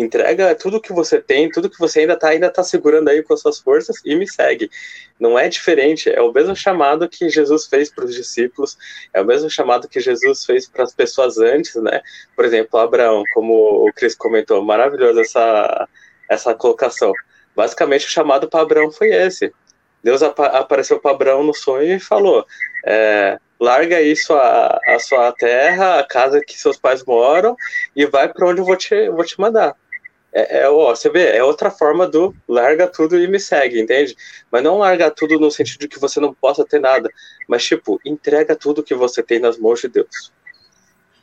entrega 0.00 0.54
tudo 0.54 0.80
que 0.80 0.92
você 0.92 1.20
tem, 1.20 1.50
tudo 1.50 1.68
que 1.68 1.78
você 1.78 2.00
ainda 2.00 2.12
está 2.14 2.28
ainda 2.28 2.50
tá 2.50 2.62
segurando 2.62 3.08
aí 3.08 3.22
com 3.22 3.34
as 3.34 3.40
suas 3.40 3.58
forças 3.58 3.96
e 4.04 4.14
me 4.14 4.28
segue. 4.28 4.70
Não 5.18 5.38
é 5.38 5.48
diferente, 5.48 6.08
é 6.08 6.22
o 6.22 6.32
mesmo 6.32 6.54
chamado 6.54 7.08
que 7.08 7.28
Jesus 7.28 7.66
fez 7.66 7.90
para 7.90 8.04
os 8.04 8.14
discípulos, 8.14 8.78
é 9.12 9.20
o 9.20 9.24
mesmo 9.24 9.50
chamado 9.50 9.88
que 9.88 9.98
Jesus 10.00 10.44
fez 10.44 10.68
para 10.68 10.84
as 10.84 10.94
pessoas 10.94 11.38
antes, 11.38 11.74
né? 11.76 12.00
Por 12.36 12.44
exemplo, 12.44 12.78
Abraão, 12.78 13.24
como 13.34 13.52
o 13.86 13.92
Cris 13.92 14.14
comentou, 14.14 14.62
maravilhoso 14.62 15.20
essa, 15.20 15.88
essa 16.30 16.54
colocação. 16.54 17.12
Basicamente, 17.56 18.06
o 18.06 18.10
chamado 18.10 18.48
para 18.48 18.62
Abraão 18.62 18.92
foi 18.92 19.08
esse. 19.08 19.52
Deus 20.02 20.22
ap 20.22 20.38
apareceu 20.38 21.00
para 21.00 21.10
Abraão 21.10 21.42
no 21.42 21.52
sonho 21.52 21.96
e 21.96 21.98
falou: 21.98 22.46
é, 22.86 23.36
larga 23.60 23.96
aí 23.96 24.14
sua, 24.16 24.80
a 24.86 24.98
sua 24.98 25.32
terra, 25.32 25.98
a 25.98 26.04
casa 26.04 26.40
que 26.40 26.58
seus 26.58 26.76
pais 26.76 27.04
moram, 27.04 27.56
e 27.94 28.06
vai 28.06 28.32
para 28.32 28.48
onde 28.48 28.60
eu 28.60 28.64
vou 28.64 28.76
te, 28.76 29.08
vou 29.10 29.24
te 29.24 29.40
mandar. 29.40 29.76
É, 30.32 30.60
é, 30.60 30.68
ó, 30.68 30.94
você 30.94 31.08
vê, 31.08 31.36
é 31.36 31.42
outra 31.42 31.70
forma 31.70 32.06
do 32.06 32.34
larga 32.46 32.86
tudo 32.86 33.18
e 33.18 33.26
me 33.26 33.40
segue, 33.40 33.80
entende? 33.80 34.14
Mas 34.52 34.62
não 34.62 34.78
larga 34.78 35.10
tudo 35.10 35.40
no 35.40 35.50
sentido 35.50 35.80
de 35.80 35.88
que 35.88 35.98
você 35.98 36.20
não 36.20 36.34
possa 36.34 36.64
ter 36.64 36.80
nada, 36.80 37.10
mas 37.48 37.64
tipo, 37.64 37.98
entrega 38.04 38.54
tudo 38.54 38.82
que 38.82 38.94
você 38.94 39.22
tem 39.22 39.38
nas 39.38 39.58
mãos 39.58 39.80
de 39.80 39.88
Deus. 39.88 40.32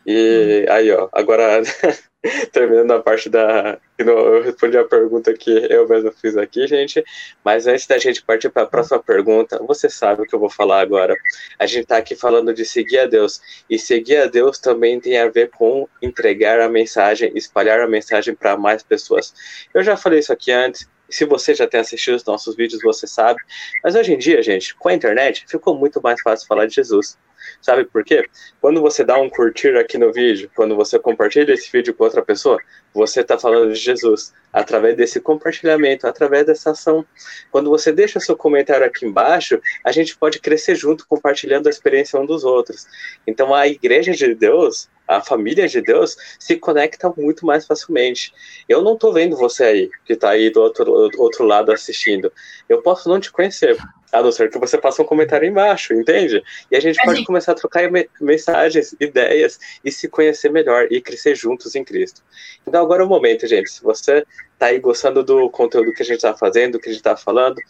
E 0.05 0.65
aí, 0.69 0.91
ó, 0.91 1.07
agora 1.11 1.61
terminando 2.51 2.91
a 2.91 3.01
parte 3.01 3.29
da. 3.29 3.77
Eu 3.97 4.41
respondi 4.41 4.77
a 4.77 4.83
pergunta 4.83 5.33
que 5.33 5.51
eu 5.69 5.87
mesmo 5.87 6.11
fiz 6.11 6.35
aqui, 6.35 6.67
gente. 6.67 7.03
Mas 7.43 7.67
antes 7.67 7.87
da 7.87 7.97
gente 7.97 8.21
partir 8.23 8.49
para 8.49 8.63
a 8.63 8.67
próxima 8.67 8.99
pergunta, 8.99 9.61
você 9.65 9.89
sabe 9.89 10.21
o 10.21 10.25
que 10.25 10.33
eu 10.33 10.39
vou 10.39 10.49
falar 10.49 10.81
agora. 10.81 11.15
A 11.57 11.65
gente 11.65 11.83
está 11.83 11.97
aqui 11.97 12.15
falando 12.15 12.53
de 12.53 12.65
seguir 12.65 12.99
a 12.99 13.05
Deus. 13.05 13.39
E 13.69 13.77
seguir 13.77 14.17
a 14.17 14.25
Deus 14.25 14.57
também 14.57 14.99
tem 14.99 15.17
a 15.17 15.29
ver 15.29 15.49
com 15.51 15.87
entregar 16.01 16.59
a 16.59 16.67
mensagem, 16.67 17.31
espalhar 17.35 17.79
a 17.79 17.87
mensagem 17.87 18.35
para 18.35 18.57
mais 18.57 18.83
pessoas. 18.83 19.33
Eu 19.73 19.83
já 19.83 19.95
falei 19.95 20.19
isso 20.19 20.33
aqui 20.33 20.51
antes. 20.51 20.89
Se 21.07 21.23
você 21.23 21.53
já 21.53 21.67
tem 21.67 21.79
assistido 21.79 22.15
os 22.15 22.25
nossos 22.25 22.55
vídeos, 22.55 22.81
você 22.81 23.05
sabe. 23.05 23.39
Mas 23.83 23.95
hoje 23.95 24.13
em 24.13 24.17
dia, 24.17 24.41
gente, 24.41 24.75
com 24.75 24.89
a 24.89 24.93
internet, 24.93 25.45
ficou 25.47 25.77
muito 25.77 26.01
mais 26.01 26.19
fácil 26.21 26.47
falar 26.47 26.65
de 26.65 26.73
Jesus. 26.73 27.17
Sabe 27.61 27.85
por 27.85 28.03
quê? 28.03 28.27
Quando 28.61 28.81
você 28.81 29.03
dá 29.03 29.17
um 29.17 29.29
curtir 29.29 29.75
aqui 29.77 29.97
no 29.97 30.11
vídeo, 30.11 30.49
quando 30.55 30.75
você 30.75 30.99
compartilha 30.99 31.53
esse 31.53 31.71
vídeo 31.71 31.93
com 31.93 32.03
outra 32.03 32.21
pessoa, 32.21 32.59
você 32.93 33.21
está 33.21 33.37
falando 33.37 33.73
de 33.73 33.79
Jesus 33.79 34.33
através 34.51 34.95
desse 34.95 35.19
compartilhamento, 35.19 36.07
através 36.07 36.45
dessa 36.45 36.71
ação. 36.71 37.05
Quando 37.51 37.69
você 37.69 37.91
deixa 37.91 38.19
seu 38.19 38.37
comentário 38.37 38.85
aqui 38.85 39.05
embaixo, 39.05 39.59
a 39.83 39.91
gente 39.91 40.17
pode 40.17 40.39
crescer 40.39 40.75
junto, 40.75 41.05
compartilhando 41.07 41.67
a 41.67 41.69
experiência 41.69 42.19
um 42.19 42.25
dos 42.25 42.43
outros. 42.43 42.87
Então, 43.27 43.53
a 43.53 43.67
igreja 43.67 44.13
de 44.13 44.33
Deus, 44.33 44.89
a 45.07 45.21
família 45.21 45.67
de 45.67 45.81
Deus, 45.81 46.15
se 46.39 46.55
conecta 46.55 47.13
muito 47.17 47.45
mais 47.45 47.65
facilmente. 47.65 48.33
Eu 48.67 48.81
não 48.81 48.93
estou 48.93 49.13
vendo 49.13 49.35
você 49.35 49.63
aí, 49.63 49.89
que 50.05 50.13
está 50.13 50.29
aí 50.29 50.49
do 50.49 50.61
outro, 50.61 51.11
outro 51.17 51.45
lado 51.45 51.71
assistindo. 51.71 52.31
Eu 52.69 52.81
posso 52.81 53.09
não 53.09 53.19
te 53.19 53.31
conhecer, 53.31 53.77
a 54.11 54.21
não 54.21 54.31
ser 54.31 54.49
que 54.49 54.57
você 54.57 54.77
faça 54.79 55.01
um 55.01 55.05
comentário 55.05 55.47
embaixo, 55.47 55.93
entende? 55.93 56.43
E 56.71 56.75
a 56.75 56.79
gente 56.79 57.01
pode 57.03 57.23
começar 57.25 57.51
a 57.51 57.55
trocar 57.55 57.89
mensagens, 58.21 58.95
ideias 58.99 59.59
e 59.83 59.91
se 59.91 60.07
conhecer 60.07 60.49
melhor 60.49 60.87
e 60.89 61.01
crescer 61.01 61.35
juntos 61.35 61.75
em 61.75 61.83
Cristo. 61.83 62.21
Então 62.65 62.81
agora 62.81 63.03
é 63.03 63.05
o 63.05 63.09
momento, 63.09 63.47
gente. 63.47 63.69
Se 63.69 63.83
você 63.83 64.25
tá 64.57 64.67
aí 64.67 64.79
gostando 64.79 65.23
do 65.23 65.49
conteúdo 65.49 65.93
que 65.93 66.01
a 66.01 66.05
gente 66.05 66.21
tá 66.21 66.33
fazendo, 66.33 66.73
do 66.73 66.79
que 66.79 66.89
a 66.89 66.91
gente 66.91 67.03
tá 67.03 67.17
falando, 67.17 67.61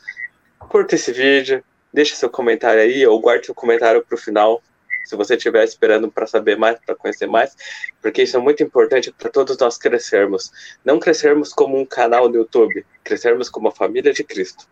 curta 0.60 0.96
esse 0.96 1.12
vídeo, 1.12 1.64
deixa 1.92 2.16
seu 2.16 2.30
comentário 2.30 2.82
aí 2.82 3.06
ou 3.08 3.20
guarde 3.20 3.46
seu 3.46 3.56
comentário 3.56 4.04
para 4.06 4.16
o 4.16 4.18
final, 4.18 4.62
se 5.06 5.16
você 5.16 5.36
estiver 5.36 5.64
esperando 5.64 6.12
para 6.12 6.26
saber 6.26 6.58
mais, 6.58 6.80
para 6.80 6.96
conhecer 6.96 7.28
mais, 7.28 7.56
porque 8.02 8.24
isso 8.24 8.36
é 8.36 8.40
muito 8.40 8.64
importante 8.64 9.12
para 9.12 9.30
todos 9.30 9.58
nós 9.58 9.78
crescermos. 9.78 10.52
Não 10.84 11.00
crescermos 11.00 11.54
como 11.54 11.80
um 11.80 11.86
canal 11.86 12.28
no 12.28 12.36
YouTube, 12.36 12.86
crescermos 13.04 13.50
como 13.50 13.68
a 13.68 13.72
família 13.72 14.12
de 14.12 14.24
Cristo. 14.24 14.68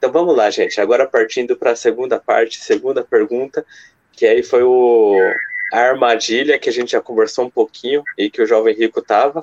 Então 0.00 0.10
vamos 0.10 0.34
lá, 0.34 0.48
gente. 0.48 0.80
Agora 0.80 1.06
partindo 1.06 1.54
para 1.54 1.72
a 1.72 1.76
segunda 1.76 2.18
parte, 2.18 2.58
segunda 2.58 3.04
pergunta, 3.04 3.66
que 4.14 4.24
aí 4.24 4.42
foi 4.42 4.62
o, 4.62 5.14
a 5.74 5.78
armadilha 5.78 6.58
que 6.58 6.70
a 6.70 6.72
gente 6.72 6.92
já 6.92 7.02
conversou 7.02 7.44
um 7.44 7.50
pouquinho 7.50 8.02
e 8.16 8.30
que 8.30 8.40
o 8.40 8.46
jovem 8.46 8.74
rico 8.74 9.00
estava. 9.00 9.42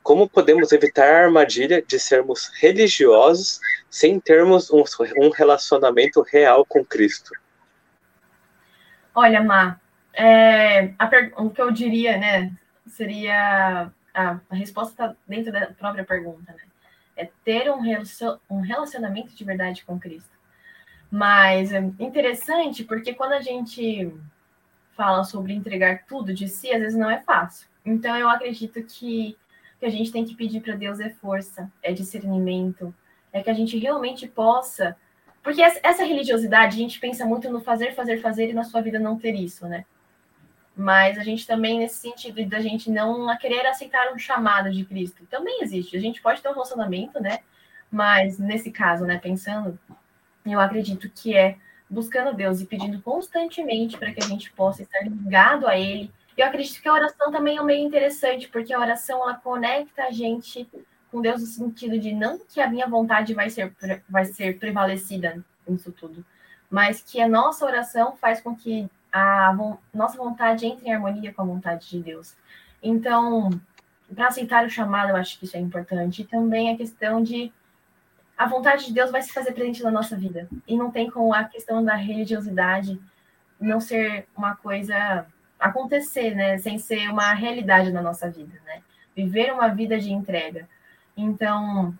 Como 0.00 0.28
podemos 0.28 0.70
evitar 0.70 1.02
a 1.02 1.24
armadilha 1.24 1.82
de 1.82 1.98
sermos 1.98 2.48
religiosos 2.60 3.58
sem 3.90 4.20
termos 4.20 4.70
um, 4.70 4.84
um 5.16 5.30
relacionamento 5.30 6.22
real 6.22 6.64
com 6.64 6.84
Cristo? 6.84 7.32
Olha, 9.12 9.42
Má, 9.42 9.80
é, 10.14 10.92
o 11.36 11.50
que 11.50 11.60
eu 11.60 11.72
diria, 11.72 12.16
né, 12.16 12.52
seria 12.86 13.90
a, 14.14 14.38
a 14.48 14.54
resposta 14.54 14.92
está 14.92 15.16
dentro 15.26 15.50
da 15.50 15.66
própria 15.66 16.04
pergunta, 16.04 16.52
né? 16.52 16.67
É 17.18 17.28
ter 17.44 17.70
um 17.70 18.60
relacionamento 18.60 19.34
de 19.34 19.44
verdade 19.44 19.84
com 19.84 19.98
Cristo. 19.98 20.30
Mas 21.10 21.72
é 21.72 21.78
interessante 21.98 22.84
porque 22.84 23.12
quando 23.12 23.32
a 23.32 23.40
gente 23.40 24.10
fala 24.96 25.24
sobre 25.24 25.52
entregar 25.52 26.04
tudo 26.06 26.32
de 26.32 26.48
si, 26.48 26.72
às 26.72 26.80
vezes 26.80 26.98
não 26.98 27.10
é 27.10 27.20
fácil. 27.20 27.68
Então 27.84 28.16
eu 28.16 28.28
acredito 28.28 28.82
que 28.82 29.36
que 29.78 29.86
a 29.86 29.90
gente 29.90 30.10
tem 30.10 30.24
que 30.24 30.34
pedir 30.34 30.60
para 30.60 30.74
Deus 30.74 30.98
é 30.98 31.10
força, 31.10 31.70
é 31.82 31.92
discernimento, 31.92 32.92
é 33.32 33.42
que 33.42 33.50
a 33.50 33.54
gente 33.54 33.78
realmente 33.78 34.26
possa. 34.26 34.96
Porque 35.42 35.62
essa 35.62 36.04
religiosidade, 36.04 36.76
a 36.76 36.78
gente 36.78 36.98
pensa 36.98 37.24
muito 37.24 37.48
no 37.48 37.60
fazer, 37.60 37.94
fazer, 37.94 38.18
fazer 38.18 38.50
e 38.50 38.52
na 38.52 38.64
sua 38.64 38.80
vida 38.80 38.98
não 38.98 39.16
ter 39.16 39.34
isso, 39.34 39.66
né? 39.68 39.84
Mas 40.78 41.18
a 41.18 41.24
gente 41.24 41.44
também, 41.44 41.80
nesse 41.80 41.96
sentido 41.96 42.46
da 42.46 42.60
gente 42.60 42.88
não 42.88 43.36
querer 43.36 43.66
aceitar 43.66 44.12
um 44.12 44.18
chamado 44.18 44.70
de 44.70 44.84
Cristo, 44.84 45.26
também 45.26 45.60
existe. 45.60 45.96
A 45.96 46.00
gente 46.00 46.22
pode 46.22 46.40
ter 46.40 46.48
um 46.48 46.52
relacionamento, 46.52 47.20
né? 47.20 47.40
Mas 47.90 48.38
nesse 48.38 48.70
caso, 48.70 49.04
né, 49.04 49.18
pensando, 49.18 49.76
eu 50.46 50.60
acredito 50.60 51.10
que 51.10 51.36
é 51.36 51.56
buscando 51.90 52.32
Deus 52.32 52.60
e 52.60 52.66
pedindo 52.66 53.02
constantemente 53.02 53.98
para 53.98 54.12
que 54.12 54.22
a 54.22 54.26
gente 54.26 54.52
possa 54.52 54.82
estar 54.82 55.00
ligado 55.00 55.66
a 55.66 55.76
Ele. 55.76 56.12
Eu 56.36 56.46
acredito 56.46 56.80
que 56.80 56.88
a 56.88 56.92
oração 56.92 57.32
também 57.32 57.56
é 57.56 57.60
um 57.60 57.64
meio 57.64 57.84
interessante, 57.84 58.46
porque 58.46 58.72
a 58.72 58.78
oração 58.78 59.20
ela 59.20 59.34
conecta 59.34 60.04
a 60.04 60.12
gente 60.12 60.68
com 61.10 61.20
Deus 61.20 61.40
no 61.40 61.46
sentido 61.48 61.98
de 61.98 62.12
não 62.14 62.38
que 62.38 62.60
a 62.60 62.70
minha 62.70 62.86
vontade 62.86 63.34
vai 63.34 63.50
ser, 63.50 63.74
vai 64.08 64.26
ser 64.26 64.60
prevalecida 64.60 65.44
nisso 65.66 65.90
tudo, 65.90 66.24
mas 66.70 67.02
que 67.02 67.20
a 67.20 67.28
nossa 67.28 67.66
oração 67.66 68.16
faz 68.16 68.40
com 68.40 68.54
que 68.54 68.88
a 69.12 69.56
nossa 69.92 70.16
vontade 70.16 70.66
entra 70.66 70.86
em 70.86 70.92
harmonia 70.92 71.32
com 71.32 71.42
a 71.42 71.46
vontade 71.46 71.88
de 71.88 72.00
Deus. 72.00 72.34
Então, 72.82 73.50
para 74.14 74.28
aceitar 74.28 74.64
o 74.64 74.70
chamado, 74.70 75.10
eu 75.10 75.16
acho 75.16 75.38
que 75.38 75.44
isso 75.44 75.56
é 75.56 75.60
importante. 75.60 76.22
E 76.22 76.26
também 76.26 76.72
a 76.72 76.76
questão 76.76 77.22
de 77.22 77.52
a 78.36 78.46
vontade 78.46 78.86
de 78.86 78.92
Deus 78.92 79.10
vai 79.10 79.20
se 79.20 79.32
fazer 79.32 79.52
presente 79.52 79.82
na 79.82 79.90
nossa 79.90 80.16
vida. 80.16 80.48
E 80.66 80.76
não 80.76 80.90
tem 80.90 81.10
como 81.10 81.34
a 81.34 81.44
questão 81.44 81.84
da 81.84 81.94
religiosidade 81.94 83.00
não 83.60 83.80
ser 83.80 84.26
uma 84.36 84.54
coisa 84.54 85.26
acontecer, 85.58 86.36
né, 86.36 86.56
sem 86.58 86.78
ser 86.78 87.10
uma 87.10 87.32
realidade 87.34 87.90
na 87.90 88.00
nossa 88.00 88.30
vida, 88.30 88.60
né? 88.64 88.80
Viver 89.16 89.52
uma 89.52 89.68
vida 89.68 89.98
de 89.98 90.12
entrega. 90.12 90.68
Então, 91.16 91.92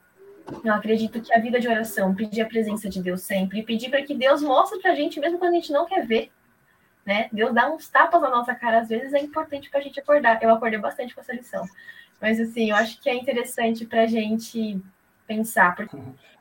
eu 0.62 0.72
acredito 0.72 1.20
que 1.20 1.34
a 1.34 1.40
vida 1.40 1.58
de 1.58 1.66
oração, 1.66 2.14
pedir 2.14 2.42
a 2.42 2.46
presença 2.46 2.88
de 2.88 3.02
Deus 3.02 3.22
sempre, 3.22 3.64
pedir 3.64 3.90
para 3.90 4.02
que 4.02 4.14
Deus 4.14 4.40
mostre 4.40 4.78
para 4.80 4.92
a 4.92 4.94
gente, 4.94 5.18
mesmo 5.18 5.38
quando 5.38 5.50
a 5.50 5.56
gente 5.56 5.72
não 5.72 5.86
quer 5.86 6.06
ver, 6.06 6.30
né? 7.08 7.30
Deus 7.32 7.54
dá 7.54 7.72
uns 7.72 7.88
tapas 7.88 8.20
na 8.20 8.28
nossa 8.28 8.54
cara, 8.54 8.80
às 8.80 8.88
vezes 8.90 9.14
é 9.14 9.18
importante 9.18 9.70
para 9.70 9.80
a 9.80 9.82
gente 9.82 9.98
acordar. 9.98 10.42
Eu 10.42 10.50
acordei 10.50 10.78
bastante 10.78 11.14
com 11.14 11.22
essa 11.22 11.32
lição. 11.32 11.64
Mas, 12.20 12.38
assim, 12.38 12.68
eu 12.68 12.76
acho 12.76 13.00
que 13.00 13.08
é 13.08 13.14
interessante 13.14 13.86
para 13.86 14.02
a 14.02 14.06
gente 14.06 14.78
pensar. 15.26 15.74
Porque... 15.74 15.96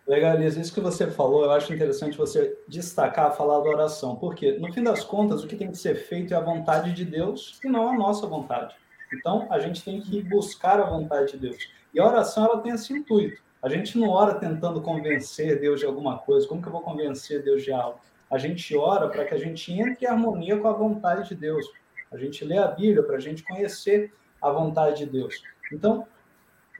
Legal, 0.05 0.35
Elisa, 0.35 0.59
isso 0.59 0.73
que 0.73 0.81
você 0.81 1.09
falou, 1.09 1.45
eu 1.45 1.51
acho 1.51 1.73
interessante 1.73 2.17
você 2.17 2.57
destacar, 2.67 3.33
falar 3.37 3.61
da 3.61 3.69
oração, 3.69 4.17
porque, 4.17 4.57
no 4.59 4.73
fim 4.73 4.83
das 4.83 5.05
contas, 5.05 5.41
o 5.41 5.47
que 5.47 5.55
tem 5.55 5.71
que 5.71 5.77
ser 5.77 5.95
feito 5.95 6.33
é 6.33 6.37
a 6.37 6.41
vontade 6.41 6.91
de 6.91 7.05
Deus 7.05 7.57
e 7.63 7.69
não 7.69 7.87
a 7.87 7.93
nossa 7.93 8.27
vontade. 8.27 8.75
Então, 9.13 9.47
a 9.49 9.59
gente 9.59 9.81
tem 9.81 10.01
que 10.01 10.21
buscar 10.21 10.81
a 10.81 10.89
vontade 10.89 11.31
de 11.31 11.37
Deus. 11.37 11.57
E 11.93 11.99
a 11.99 12.05
oração, 12.05 12.43
ela 12.43 12.59
tem 12.61 12.73
esse 12.73 12.91
intuito. 12.91 13.41
A 13.63 13.69
gente 13.69 13.97
não 13.97 14.09
ora 14.09 14.35
tentando 14.35 14.81
convencer 14.81 15.61
Deus 15.61 15.79
de 15.79 15.85
alguma 15.85 16.17
coisa. 16.17 16.45
Como 16.45 16.61
que 16.61 16.67
eu 16.67 16.73
vou 16.73 16.81
convencer 16.81 17.41
Deus 17.41 17.63
de 17.63 17.71
algo? 17.71 17.99
A 18.29 18.37
gente 18.37 18.75
ora 18.75 19.07
para 19.09 19.25
que 19.25 19.33
a 19.33 19.37
gente 19.37 19.71
entre 19.71 20.05
em 20.05 20.09
harmonia 20.09 20.57
com 20.57 20.67
a 20.67 20.73
vontade 20.73 21.29
de 21.29 21.35
Deus. 21.35 21.65
A 22.11 22.17
gente 22.17 22.43
lê 22.43 22.57
a 22.57 22.67
Bíblia 22.67 23.03
para 23.03 23.17
a 23.17 23.19
gente 23.19 23.43
conhecer 23.43 24.13
a 24.41 24.51
vontade 24.51 24.97
de 24.97 25.05
Deus. 25.05 25.41
Então, 25.71 26.05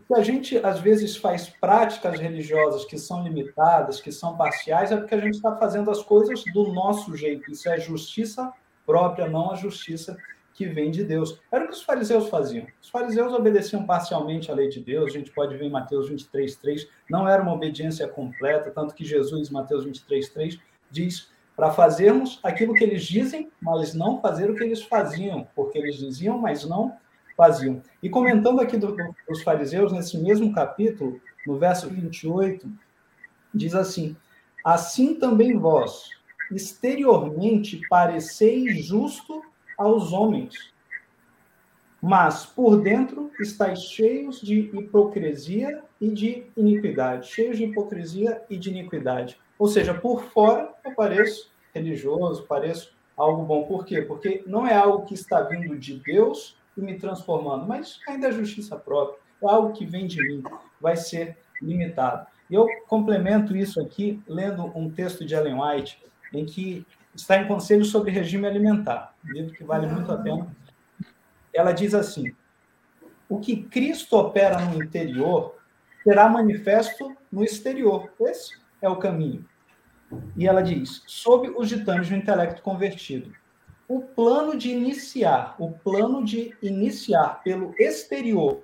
se 0.07 0.13
a 0.13 0.21
gente 0.21 0.57
às 0.57 0.79
vezes 0.79 1.17
faz 1.17 1.49
práticas 1.49 2.19
religiosas 2.19 2.85
que 2.85 2.97
são 2.97 3.23
limitadas, 3.23 3.99
que 3.99 4.11
são 4.11 4.37
parciais, 4.37 4.91
é 4.91 4.97
porque 4.97 5.15
a 5.15 5.19
gente 5.19 5.35
está 5.35 5.55
fazendo 5.55 5.91
as 5.91 6.01
coisas 6.01 6.43
do 6.53 6.71
nosso 6.71 7.15
jeito. 7.15 7.51
Isso 7.51 7.67
é 7.69 7.79
justiça 7.79 8.53
própria, 8.85 9.27
não 9.27 9.51
a 9.51 9.55
justiça 9.55 10.17
que 10.53 10.65
vem 10.65 10.89
de 10.89 11.03
Deus. 11.03 11.39
Era 11.51 11.65
o 11.65 11.67
que 11.67 11.73
os 11.73 11.83
fariseus 11.83 12.29
faziam. 12.29 12.65
Os 12.81 12.89
fariseus 12.89 13.31
obedeciam 13.31 13.85
parcialmente 13.85 14.49
à 14.51 14.55
lei 14.55 14.69
de 14.69 14.79
Deus, 14.79 15.11
a 15.11 15.17
gente 15.17 15.31
pode 15.31 15.55
ver 15.55 15.65
em 15.65 15.69
Mateus 15.69 16.09
23, 16.09 16.55
3, 16.55 16.89
não 17.09 17.27
era 17.27 17.43
uma 17.43 17.53
obediência 17.53 18.07
completa, 18.07 18.71
tanto 18.71 18.95
que 18.95 19.05
Jesus, 19.05 19.49
em 19.49 19.53
Mateus 19.53 19.85
23, 19.85 20.29
3, 20.29 20.59
diz 20.89 21.29
para 21.57 21.71
fazermos 21.71 22.39
aquilo 22.43 22.75
que 22.75 22.83
eles 22.83 23.03
dizem, 23.03 23.49
mas 23.59 23.95
não 23.95 24.21
fazer 24.21 24.47
o 24.47 24.55
que 24.55 24.63
eles 24.63 24.83
faziam, 24.83 25.47
porque 25.55 25.79
eles 25.79 25.97
diziam, 25.97 26.37
mas 26.37 26.63
não 26.63 26.95
faziam. 27.35 27.81
E 28.01 28.07
comentando 28.07 28.61
aqui 28.61 28.77
do, 28.77 28.95
dos 29.27 29.41
fariseus, 29.41 29.91
nesse 29.91 30.19
mesmo 30.19 30.53
capítulo, 30.53 31.19
no 31.47 31.57
verso 31.57 31.89
28, 31.89 32.71
diz 33.51 33.73
assim: 33.73 34.15
Assim 34.63 35.15
também 35.15 35.57
vós, 35.57 36.11
exteriormente, 36.51 37.81
pareceis 37.89 38.85
justo 38.85 39.41
aos 39.75 40.13
homens, 40.13 40.53
mas 42.01 42.45
por 42.45 42.81
dentro 42.81 43.31
estáis 43.39 43.83
cheios 43.83 44.39
de 44.39 44.69
hipocrisia 44.73 45.83
e 45.99 46.09
de 46.09 46.45
iniquidade. 46.55 47.27
Cheios 47.27 47.57
de 47.57 47.65
hipocrisia 47.65 48.41
e 48.49 48.57
de 48.57 48.69
iniquidade. 48.69 49.37
Ou 49.57 49.67
seja, 49.67 49.93
por 49.93 50.23
fora 50.23 50.73
eu 50.85 50.93
pareço 50.93 51.51
religioso, 51.73 52.43
pareço 52.43 52.95
algo 53.15 53.43
bom. 53.43 53.63
Por 53.63 53.85
quê? 53.85 54.01
Porque 54.01 54.43
não 54.45 54.67
é 54.67 54.75
algo 54.75 55.05
que 55.05 55.15
está 55.15 55.41
vindo 55.41 55.77
de 55.77 55.99
Deus 55.99 56.57
e 56.77 56.81
me 56.81 56.97
transformando, 56.97 57.65
mas 57.67 57.99
ainda 58.07 58.27
é 58.27 58.31
justiça 58.31 58.75
própria. 58.75 59.19
É 59.41 59.47
algo 59.47 59.73
que 59.73 59.85
vem 59.85 60.05
de 60.05 60.21
mim, 60.21 60.43
vai 60.79 60.95
ser 60.95 61.37
limitado. 61.61 62.27
Eu 62.49 62.67
complemento 62.87 63.55
isso 63.57 63.81
aqui 63.81 64.21
lendo 64.27 64.71
um 64.75 64.89
texto 64.89 65.25
de 65.25 65.33
Ellen 65.33 65.59
White, 65.59 66.01
em 66.33 66.45
que 66.45 66.85
está 67.13 67.37
em 67.37 67.47
Conselho 67.47 67.83
sobre 67.83 68.11
Regime 68.11 68.47
Alimentar, 68.47 69.13
livro 69.25 69.53
que 69.53 69.63
vale 69.63 69.87
muito 69.87 70.11
a 70.11 70.17
pena. 70.17 70.47
Ela 71.53 71.71
diz 71.71 71.93
assim: 71.93 72.33
o 73.29 73.39
que 73.39 73.63
Cristo 73.63 74.15
opera 74.15 74.59
no 74.59 74.81
interior 74.81 75.55
será 76.03 76.29
manifesto 76.29 77.15
no 77.31 77.43
exterior. 77.43 78.09
Esse 78.21 78.57
é 78.81 78.87
o 78.87 78.95
caminho. 78.95 79.45
E 80.35 80.47
ela 80.47 80.61
diz: 80.61 81.03
sob 81.05 81.49
os 81.49 81.67
ditames 81.67 82.09
do 82.09 82.15
intelecto 82.15 82.61
convertido. 82.61 83.33
O 83.87 84.01
plano 84.01 84.57
de 84.57 84.69
iniciar, 84.69 85.55
o 85.59 85.71
plano 85.71 86.23
de 86.23 86.55
iniciar 86.61 87.41
pelo 87.41 87.73
exterior 87.79 88.61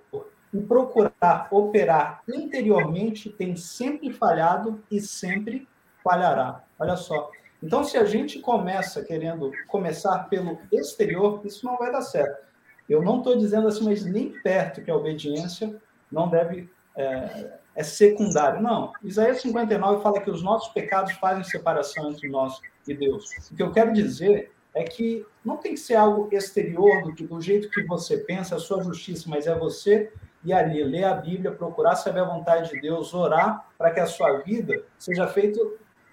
e 0.53 0.59
procurar 0.61 1.47
operar 1.49 2.21
interiormente 2.27 3.29
tem 3.29 3.55
sempre 3.55 4.11
falhado 4.11 4.83
e 4.91 4.99
sempre 4.99 5.67
falhará. 6.03 6.63
Olha 6.77 6.97
só. 6.97 7.31
Então, 7.61 7.83
se 7.83 7.97
a 7.97 8.03
gente 8.03 8.39
começa 8.39 9.03
querendo 9.03 9.51
começar 9.67 10.25
pelo 10.29 10.59
exterior, 10.71 11.41
isso 11.45 11.65
não 11.65 11.77
vai 11.77 11.91
dar 11.91 12.01
certo. 12.01 12.45
Eu 12.89 13.01
não 13.01 13.19
estou 13.19 13.37
dizendo 13.37 13.67
assim, 13.67 13.85
mas 13.85 14.05
nem 14.05 14.31
perto 14.41 14.81
que 14.81 14.91
a 14.91 14.95
obediência 14.95 15.75
não 16.11 16.29
deve 16.29 16.69
é, 16.95 17.57
é 17.75 17.83
secundário. 17.83 18.61
Não. 18.61 18.91
Isaías 19.03 19.41
59 19.41 20.03
fala 20.03 20.21
que 20.21 20.29
os 20.29 20.43
nossos 20.43 20.71
pecados 20.73 21.13
fazem 21.13 21.43
separação 21.43 22.11
entre 22.11 22.29
nós 22.29 22.59
e 22.87 22.93
Deus. 22.93 23.25
O 23.51 23.55
que 23.55 23.63
eu 23.63 23.71
quero 23.71 23.93
dizer 23.93 24.51
é 24.73 24.83
que 24.83 25.25
não 25.45 25.57
tem 25.57 25.73
que 25.73 25.79
ser 25.79 25.95
algo 25.95 26.29
exterior 26.31 27.03
do 27.03 27.13
que 27.13 27.25
do 27.25 27.39
jeito 27.39 27.69
que 27.69 27.83
você 27.83 28.17
pensa, 28.17 28.55
a 28.55 28.59
sua 28.59 28.83
justiça, 28.83 29.29
mas 29.29 29.47
é 29.47 29.57
você 29.57 30.11
ir 30.43 30.53
ali, 30.53 30.83
ler 30.83 31.05
a 31.05 31.13
Bíblia, 31.13 31.51
procurar 31.51 31.95
saber 31.95 32.21
a 32.21 32.25
vontade 32.25 32.71
de 32.71 32.81
Deus, 32.81 33.13
orar 33.13 33.67
para 33.77 33.91
que 33.91 33.99
a 33.99 34.05
sua 34.05 34.39
vida 34.39 34.83
seja 34.97 35.27
feita 35.27 35.59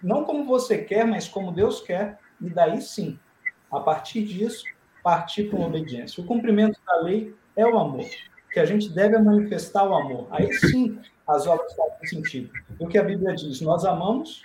não 0.03 0.25
como 0.25 0.47
você 0.47 0.79
quer, 0.79 1.05
mas 1.05 1.29
como 1.29 1.53
Deus 1.53 1.81
quer, 1.81 2.19
e 2.41 2.49
daí 2.49 2.81
sim, 2.81 3.19
a 3.71 3.81
partir 3.81 4.25
disso, 4.25 4.65
partir 5.11 5.53
uma 5.53 5.67
obediência. 5.67 6.23
O 6.23 6.27
cumprimento 6.27 6.79
da 6.87 7.01
lei 7.01 7.35
é 7.57 7.67
o 7.67 7.77
amor, 7.77 8.07
que 8.53 8.61
a 8.61 8.65
gente 8.65 8.89
deve 8.91 9.19
manifestar 9.19 9.83
o 9.83 9.93
amor. 9.93 10.29
Aí 10.31 10.53
sim, 10.53 11.01
as 11.27 11.49
obras 11.49 11.75
fazem 11.75 12.07
sentido. 12.07 12.53
E 12.79 12.85
o 12.85 12.87
que 12.87 12.97
a 12.97 13.03
Bíblia 13.03 13.35
diz, 13.35 13.61
nós 13.61 13.85
amamos 13.85 14.41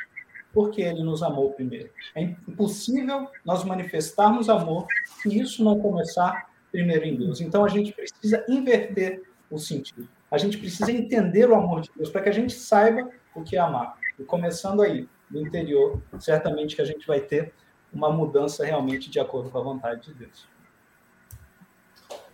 porque 0.52 0.82
ele 0.82 1.04
nos 1.04 1.22
amou 1.22 1.52
primeiro. 1.52 1.92
É 2.16 2.24
impossível 2.24 3.28
nós 3.46 3.64
manifestarmos 3.64 4.50
amor 4.50 4.88
se 5.22 5.40
isso 5.40 5.64
não 5.64 5.80
começar 5.80 6.50
primeiro 6.72 7.06
em 7.06 7.16
Deus. 7.16 7.42
Então 7.42 7.64
a 7.64 7.68
gente 7.68 7.94
precisa 7.94 8.44
inverter 8.50 9.22
o 9.52 9.60
sentido. 9.60 10.10
A 10.32 10.40
gente 10.40 10.58
precisa 10.58 10.92
entender 10.92 11.48
o 11.48 11.54
amor 11.54 11.82
de 11.82 11.92
Deus 11.96 12.10
para 12.10 12.22
que 12.22 12.30
a 12.30 12.34
gente 12.34 12.54
saiba 12.54 13.08
o 13.36 13.44
que 13.44 13.56
é 13.56 13.60
amar. 13.60 14.00
E 14.18 14.24
começando 14.24 14.82
aí, 14.82 15.08
no 15.30 15.42
interior, 15.42 16.02
certamente 16.18 16.76
que 16.76 16.82
a 16.82 16.86
gente 16.86 17.06
vai 17.06 17.20
ter 17.20 17.54
uma 17.94 18.12
mudança 18.12 18.66
realmente 18.66 19.12
de 19.12 19.20
acordo 19.20 19.52
com 19.52 19.60
a 19.60 19.62
vontade 19.62 20.08
de 20.08 20.14
Deus. 20.16 20.55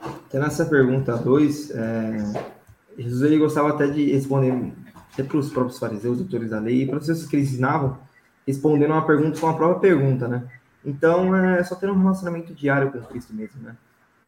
Até 0.01 0.39
nessa 0.39 0.65
pergunta 0.65 1.15
2, 1.17 1.71
é, 1.71 2.51
Jesus 2.97 3.21
ele 3.21 3.37
gostava 3.37 3.69
até 3.69 3.87
de 3.87 4.11
responder 4.11 4.73
até 5.13 5.23
para 5.23 5.37
os 5.37 5.51
próprios 5.51 5.77
fariseus, 5.77 6.17
doutores 6.17 6.49
da 6.49 6.59
lei, 6.59 6.83
e 6.83 6.87
para 6.87 6.97
os 6.97 7.25
que 7.25 7.35
eles 7.35 7.49
ensinavam, 7.49 7.99
respondendo 8.47 8.91
uma 8.91 9.05
pergunta 9.05 9.39
com 9.39 9.47
a 9.47 9.53
própria 9.53 9.93
pergunta, 9.93 10.27
né? 10.27 10.47
Então, 10.83 11.35
é 11.35 11.63
só 11.63 11.75
ter 11.75 11.89
um 11.89 11.99
relacionamento 11.99 12.53
diário 12.53 12.91
com 12.91 13.01
Cristo 13.01 13.33
mesmo, 13.33 13.61
né? 13.61 13.75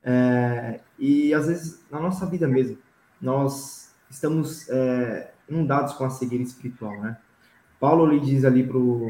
É, 0.03 0.79
e 0.99 1.33
às 1.33 1.47
vezes, 1.47 1.81
na 1.89 1.99
nossa 1.99 2.25
vida 2.25 2.47
mesmo, 2.47 2.77
nós 3.21 3.93
estamos 4.09 4.69
é, 4.69 5.31
inundados 5.49 5.93
com 5.93 6.03
a 6.03 6.09
cegueira 6.09 6.43
espiritual, 6.43 6.99
né? 7.01 7.17
Paulo 7.79 8.05
lhe 8.05 8.19
diz 8.19 8.45
ali 8.45 8.65
pro, 8.65 9.07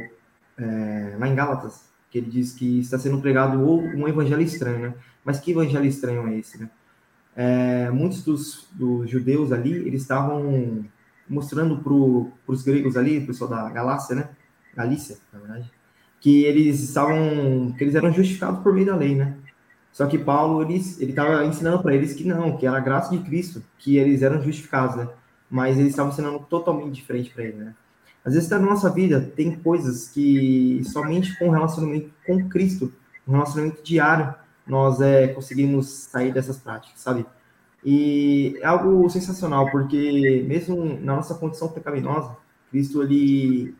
é, 0.57 1.15
lá 1.19 1.27
em 1.27 1.35
Gálatas, 1.35 1.89
que 2.09 2.19
ele 2.19 2.29
diz 2.29 2.53
que 2.53 2.79
está 2.79 2.97
sendo 2.97 3.19
pregado 3.19 3.59
um 3.59 4.07
evangelho 4.07 4.41
estranho, 4.41 4.79
né? 4.79 4.93
Mas 5.23 5.39
que 5.39 5.51
evangelho 5.51 5.85
estranho 5.85 6.27
é 6.27 6.37
esse, 6.37 6.59
né? 6.59 6.69
é, 7.35 7.89
muitos 7.89 8.23
dos, 8.23 8.67
dos, 8.71 9.09
judeus 9.09 9.51
ali, 9.51 9.71
eles 9.73 10.01
estavam 10.01 10.85
mostrando 11.27 11.77
para 11.77 11.93
os 12.53 12.63
gregos 12.63 12.95
ali, 12.95 13.19
o 13.19 13.25
pessoal 13.27 13.49
da 13.49 13.69
Galácia, 13.69 14.15
né? 14.15 14.29
Galícia, 14.75 15.17
na 15.31 15.39
verdade, 15.39 15.71
que 16.19 16.43
eles 16.43 16.81
estavam, 16.81 17.73
que 17.77 17.83
eles 17.83 17.95
eram 17.95 18.11
justificados 18.11 18.61
por 18.61 18.73
meio 18.73 18.87
da 18.87 18.95
lei, 18.95 19.15
né? 19.15 19.35
Só 19.91 20.07
que 20.07 20.17
Paulo, 20.17 20.63
ele 20.63 20.75
estava 20.75 21.45
ensinando 21.45 21.81
para 21.81 21.93
eles 21.93 22.13
que 22.13 22.27
não, 22.27 22.57
que 22.57 22.65
era 22.65 22.77
a 22.77 22.81
graça 22.81 23.15
de 23.15 23.23
Cristo, 23.23 23.61
que 23.77 23.97
eles 23.97 24.21
eram 24.21 24.41
justificados, 24.41 24.95
né? 24.95 25.07
Mas 25.49 25.77
eles 25.77 25.91
estavam 25.91 26.11
ensinando 26.11 26.39
totalmente 26.39 26.93
diferente 26.95 27.29
para 27.29 27.43
ele, 27.43 27.57
né? 27.57 27.75
Às 28.25 28.33
vezes, 28.33 28.49
na 28.49 28.57
nossa 28.57 28.89
vida, 28.89 29.19
tem 29.35 29.55
coisas 29.55 30.07
que 30.07 30.81
somente 30.85 31.37
com 31.37 31.49
relacionamento 31.49 32.09
com 32.25 32.47
Cristo, 32.47 32.91
um 33.27 33.33
relacionamento 33.33 33.83
diário, 33.83 34.33
nós 34.65 35.01
é, 35.01 35.27
conseguimos 35.27 35.87
sair 35.87 36.31
dessas 36.31 36.57
práticas, 36.57 36.99
sabe? 36.99 37.25
E 37.85 38.57
é 38.61 38.65
algo 38.65 39.09
sensacional, 39.09 39.69
porque 39.69 40.43
mesmo 40.47 40.85
na 41.01 41.17
nossa 41.17 41.35
condição 41.35 41.67
pecaminosa, 41.67 42.37
Cristo 42.71 43.03
ele, 43.03 43.75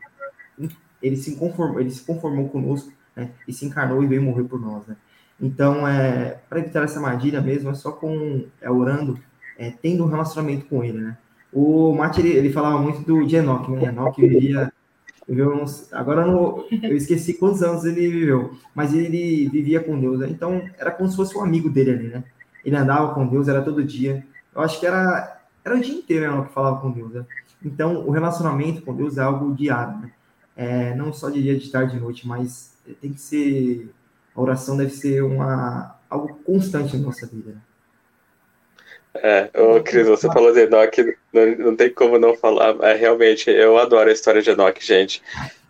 ele, 1.02 1.16
se, 1.16 1.36
conformou, 1.36 1.80
ele 1.80 1.90
se 1.90 2.04
conformou 2.04 2.48
conosco 2.48 2.92
né? 3.16 3.30
e 3.48 3.52
se 3.52 3.64
encarnou 3.64 4.02
e 4.02 4.06
veio 4.06 4.22
morrer 4.22 4.44
por 4.44 4.60
nós. 4.60 4.86
Né? 4.86 4.96
Então, 5.40 5.88
é, 5.88 6.38
para 6.48 6.60
evitar 6.60 6.84
essa 6.84 6.98
armadilha 6.98 7.40
mesmo, 7.40 7.70
é 7.70 7.74
só 7.74 7.92
com 7.92 8.44
é, 8.60 8.70
orando, 8.70 9.18
é, 9.58 9.70
tendo 9.70 10.04
um 10.04 10.08
relacionamento 10.08 10.66
com 10.66 10.84
ele. 10.84 10.98
Né? 10.98 11.16
O 11.52 11.94
Mate 11.94 12.20
ele, 12.20 12.30
ele 12.30 12.52
falava 12.52 12.78
muito 12.78 13.00
do, 13.00 13.26
de 13.26 13.36
Enoch, 13.36 13.70
né? 13.70 13.84
Enoch 13.84 14.20
vivia 14.20 14.72
Viveu 15.26 15.54
uns, 15.54 15.92
agora 15.92 16.26
não, 16.26 16.64
eu 16.82 16.96
esqueci 16.96 17.34
quantos 17.34 17.62
anos 17.62 17.84
ele 17.84 18.08
viveu, 18.08 18.54
mas 18.74 18.94
ele 18.94 19.48
vivia 19.48 19.82
com 19.82 19.98
Deus. 19.98 20.20
Né? 20.20 20.28
Então 20.30 20.62
era 20.78 20.90
como 20.90 21.08
se 21.08 21.16
fosse 21.16 21.36
um 21.36 21.42
amigo 21.42 21.70
dele 21.70 21.90
ali, 21.90 22.08
né? 22.08 22.24
Ele 22.64 22.76
andava 22.76 23.14
com 23.14 23.26
Deus, 23.26 23.48
era 23.48 23.62
todo 23.62 23.84
dia. 23.84 24.26
Eu 24.54 24.62
acho 24.62 24.80
que 24.80 24.86
era, 24.86 25.40
era 25.64 25.76
o 25.76 25.80
dia 25.80 25.94
inteiro 25.94 26.36
né, 26.36 26.46
que 26.46 26.52
falava 26.52 26.80
com 26.80 26.90
Deus. 26.90 27.12
Né? 27.12 27.26
Então 27.62 28.06
o 28.06 28.10
relacionamento 28.10 28.82
com 28.82 28.94
Deus 28.94 29.18
é 29.18 29.22
algo 29.22 29.54
diário, 29.54 29.98
né? 29.98 30.12
É, 30.56 30.94
não 30.94 31.12
só 31.12 31.30
de 31.30 31.42
dia, 31.42 31.58
de 31.58 31.68
tarde, 31.68 31.94
de 31.94 32.00
noite, 32.00 32.28
mas 32.28 32.74
tem 33.00 33.12
que 33.12 33.20
ser 33.20 33.92
a 34.34 34.40
oração 34.40 34.76
deve 34.76 34.90
ser 34.90 35.22
uma, 35.22 35.96
algo 36.10 36.34
constante 36.44 36.96
na 36.96 37.04
nossa 37.04 37.26
vida. 37.26 37.56
É, 39.16 39.48
ô 39.60 39.80
Cris, 39.82 40.08
você 40.08 40.26
falou 40.32 40.52
de 40.52 40.62
Enoch, 40.62 41.16
não, 41.32 41.46
não 41.56 41.76
tem 41.76 41.90
como 41.90 42.18
não 42.18 42.34
falar. 42.34 42.76
É, 42.82 42.94
realmente, 42.94 43.50
eu 43.50 43.78
adoro 43.78 44.10
a 44.10 44.12
história 44.12 44.42
de 44.42 44.50
Enoch, 44.50 44.84
gente, 44.84 45.22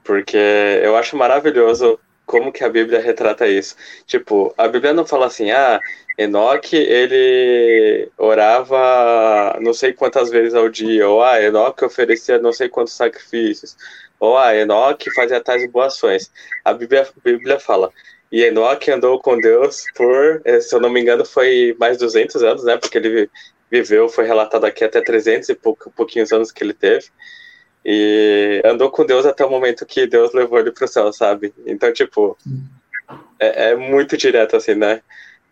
porque 0.03 0.37
eu 0.83 0.97
acho 0.97 1.17
maravilhoso 1.17 1.99
como 2.27 2.53
que 2.53 2.65
a 2.65 2.69
Bíblia 2.71 3.01
retrata 3.01 3.47
isso. 3.47 3.77
Tipo, 4.07 4.55
a 4.57 4.67
Bíblia 4.67 4.93
não 4.95 5.07
fala 5.07 5.27
assim, 5.27 5.51
ah, 5.51 5.79
Enoque, 6.19 6.77
ele 6.77 8.11
orava 8.17 9.59
não 9.61 9.75
sei 9.75 9.93
quantas 9.93 10.31
vezes 10.31 10.55
ao 10.55 10.69
dia, 10.69 11.09
ou 11.09 11.23
ah, 11.23 11.41
Enoque 11.43 11.85
oferecia 11.85 12.39
não 12.39 12.53
sei 12.53 12.69
quantos 12.69 12.95
sacrifícios, 12.95 13.77
ou 14.19 14.39
ah, 14.39 14.55
Enoque 14.57 15.13
fazia 15.15 15.41
tais 15.41 15.71
boações. 15.71 16.31
A 16.65 16.73
Bíblia, 16.73 17.03
a 17.03 17.21
Bíblia 17.23 17.61
fala, 17.61 17.93
e 18.35 18.43
Enoque 18.43 18.91
andou 18.91 19.21
com 19.21 19.39
Deus 19.39 19.85
por, 19.95 20.43
eh, 20.45 20.61
se 20.61 20.75
eu 20.75 20.81
não 20.81 20.91
me 20.91 21.01
engano, 21.01 21.25
foi 21.25 21.77
mais 21.79 21.97
200 21.99 22.43
anos, 22.43 22.65
né? 22.65 22.77
Porque 22.77 22.99
ele 22.99 23.31
viveu, 23.71 24.09
foi 24.09 24.27
relatado 24.27 24.65
aqui 24.65 24.83
até 24.83 25.01
300 25.01 25.51
e 25.51 25.55
pouquinhos 25.55 26.33
anos 26.33 26.51
que 26.51 26.65
ele 26.65 26.75
teve. 26.75 27.07
E 27.85 28.61
andou 28.65 28.91
com 28.91 29.07
Deus 29.07 29.25
até 29.25 29.45
o 29.45 29.51
momento 29.51 29.87
que 29.87 30.05
Deus 30.09 30.35
levou 30.35 30.59
ele 30.59 30.73
para 30.73 30.85
o 30.85 30.89
céu, 30.89 31.13
sabe? 31.13 31.55
Então, 31.65 31.93
tipo, 31.93 32.37
é, 33.39 33.71
é, 33.71 33.77
muito 33.77 34.17
direto, 34.17 34.57
assim, 34.57 34.75
né? 34.75 35.01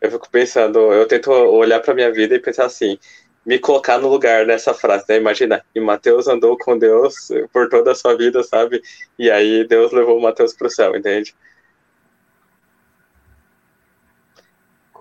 Eu 0.00 0.10
fico 0.10 0.28
pensando, 0.28 0.92
eu 0.92 1.06
tento 1.06 1.30
olhar 1.30 1.78
para 1.78 1.94
minha 1.94 2.10
vida 2.12 2.34
e 2.34 2.40
pensar 2.40 2.64
assim, 2.64 2.98
me 3.46 3.60
colocar 3.60 3.98
no 3.98 4.08
lugar 4.08 4.44
nessa 4.44 4.74
frase, 4.74 5.04
né? 5.08 5.18
Imagina, 5.18 5.64
e 5.72 5.78
Mateus 5.78 6.26
andou 6.26 6.58
com 6.58 6.76
Deus 6.76 7.28
por 7.52 7.68
toda 7.68 7.92
a 7.92 7.94
sua 7.94 8.16
vida, 8.16 8.42
sabe? 8.42 8.82
E 9.16 9.30
aí 9.30 9.64
Deus 9.68 9.92
levou 9.92 10.20
Mateus 10.20 10.52
para 10.52 10.66
o 10.66 10.70
céu, 10.70 10.96
entende? 10.96 11.32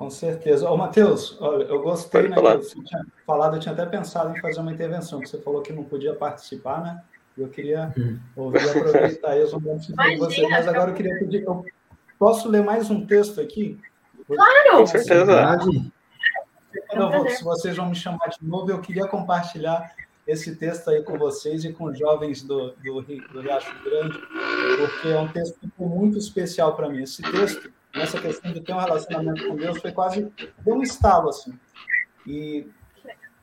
Com 0.01 0.09
certeza. 0.09 0.67
Ô, 0.67 0.75
Matheus, 0.75 1.37
olha, 1.39 1.65
eu 1.65 1.79
gostei, 1.79 2.27
né, 2.27 2.33
falar. 2.33 2.57
você 2.57 2.73
tinha 2.81 3.05
falado, 3.23 3.55
eu 3.55 3.59
tinha 3.59 3.71
até 3.71 3.85
pensado 3.85 4.35
em 4.35 4.41
fazer 4.41 4.59
uma 4.59 4.71
intervenção, 4.71 5.19
que 5.19 5.29
você 5.29 5.37
falou 5.37 5.61
que 5.61 5.71
não 5.71 5.83
podia 5.83 6.15
participar, 6.15 6.81
né? 6.81 7.03
Eu 7.37 7.47
queria 7.49 7.93
hum. 7.95 8.17
ouvir, 8.35 8.67
aproveitar 8.67 9.37
os 9.37 9.53
momentos 9.53 9.93
com 9.93 10.17
você, 10.17 10.47
mas 10.47 10.67
agora 10.67 10.89
eu 10.89 10.95
queria 10.95 11.19
pedir, 11.19 11.43
eu 11.43 11.63
posso 12.17 12.49
ler 12.49 12.63
mais 12.63 12.89
um 12.89 13.05
texto 13.05 13.39
aqui? 13.39 13.79
Claro! 14.25 14.77
Com 14.79 14.87
certeza. 14.87 15.59
Vou, 16.95 17.29
se 17.29 17.43
vocês 17.43 17.77
vão 17.77 17.89
me 17.89 17.95
chamar 17.95 18.27
de 18.29 18.43
novo, 18.43 18.71
eu 18.71 18.81
queria 18.81 19.05
compartilhar 19.05 19.93
esse 20.25 20.55
texto 20.55 20.89
aí 20.89 21.03
com 21.03 21.15
vocês 21.15 21.63
e 21.63 21.71
com 21.73 21.83
os 21.83 21.99
jovens 21.99 22.41
do, 22.41 22.71
do, 22.71 23.01
do 23.03 23.41
Riacho 23.41 23.71
Grande, 23.83 24.17
porque 24.77 25.09
é 25.09 25.19
um 25.19 25.27
texto 25.27 25.59
muito 25.77 26.17
especial 26.17 26.75
para 26.75 26.89
mim. 26.89 27.03
Esse 27.03 27.21
texto 27.21 27.71
nessa 27.95 28.19
questão 28.19 28.51
de 28.51 28.61
ter 28.61 28.73
um 28.73 28.79
relacionamento 28.79 29.47
com 29.47 29.55
Deus 29.55 29.79
foi 29.79 29.91
quase 29.91 30.31
deu 30.59 30.75
um 30.75 30.83
estalo 30.83 31.29
assim. 31.29 31.57
E 32.25 32.67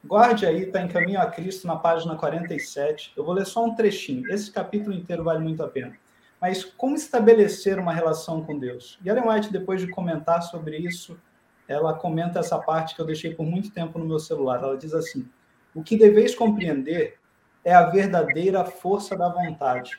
guarde 0.04 0.46
aí, 0.46 0.64
está 0.64 0.82
em 0.82 0.88
caminho 0.88 1.20
a 1.20 1.26
Cristo 1.26 1.66
na 1.66 1.76
página 1.76 2.16
47. 2.16 3.12
Eu 3.16 3.24
vou 3.24 3.34
ler 3.34 3.46
só 3.46 3.64
um 3.64 3.74
trechinho. 3.74 4.30
Esse 4.32 4.50
capítulo 4.50 4.94
inteiro 4.94 5.24
vale 5.24 5.40
muito 5.40 5.62
a 5.62 5.68
pena. 5.68 5.96
Mas 6.40 6.64
como 6.64 6.94
estabelecer 6.94 7.78
uma 7.78 7.92
relação 7.92 8.44
com 8.44 8.58
Deus? 8.58 8.98
E 9.04 9.08
Ellen 9.08 9.28
White, 9.28 9.52
depois 9.52 9.80
de 9.80 9.88
comentar 9.88 10.42
sobre 10.42 10.78
isso, 10.78 11.18
ela 11.66 11.92
comenta 11.92 12.38
essa 12.38 12.58
parte 12.58 12.94
que 12.94 13.00
eu 13.00 13.06
deixei 13.06 13.34
por 13.34 13.44
muito 13.44 13.70
tempo 13.72 13.98
no 13.98 14.06
meu 14.06 14.18
celular. 14.18 14.62
Ela 14.62 14.78
diz 14.78 14.94
assim: 14.94 15.28
O 15.74 15.82
que 15.82 15.98
deveis 15.98 16.34
compreender 16.34 17.18
é 17.64 17.74
a 17.74 17.90
verdadeira 17.90 18.64
força 18.64 19.16
da 19.16 19.28
vontade. 19.28 19.98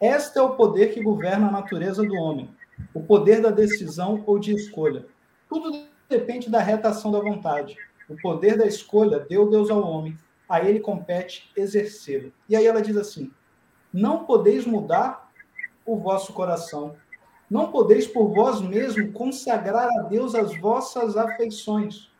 Este 0.00 0.38
é 0.38 0.42
o 0.42 0.56
poder 0.56 0.92
que 0.92 1.00
governa 1.00 1.48
a 1.48 1.52
natureza 1.52 2.02
do 2.02 2.14
homem 2.14 2.53
o 2.92 3.02
poder 3.02 3.40
da 3.40 3.50
decisão 3.50 4.22
ou 4.26 4.38
de 4.38 4.54
escolha. 4.54 5.06
Tudo 5.48 5.86
depende 6.08 6.50
da 6.50 6.60
reta 6.60 6.88
ação 6.88 7.10
da 7.10 7.20
vontade. 7.20 7.76
O 8.08 8.16
poder 8.20 8.56
da 8.58 8.66
escolha 8.66 9.18
deu 9.18 9.48
Deus 9.48 9.70
ao 9.70 9.82
homem, 9.82 10.16
a 10.48 10.62
ele 10.62 10.80
compete 10.80 11.50
exercê-lo. 11.56 12.32
E 12.48 12.54
aí 12.54 12.66
ela 12.66 12.82
diz 12.82 12.96
assim: 12.96 13.30
Não 13.92 14.24
podeis 14.24 14.66
mudar 14.66 15.30
o 15.86 15.96
vosso 15.96 16.32
coração, 16.32 16.96
não 17.50 17.70
podeis 17.70 18.06
por 18.06 18.34
vós 18.34 18.60
mesmo 18.60 19.12
consagrar 19.12 19.88
a 19.98 20.02
Deus 20.02 20.34
as 20.34 20.58
vossas 20.58 21.16
afeições, 21.16 22.10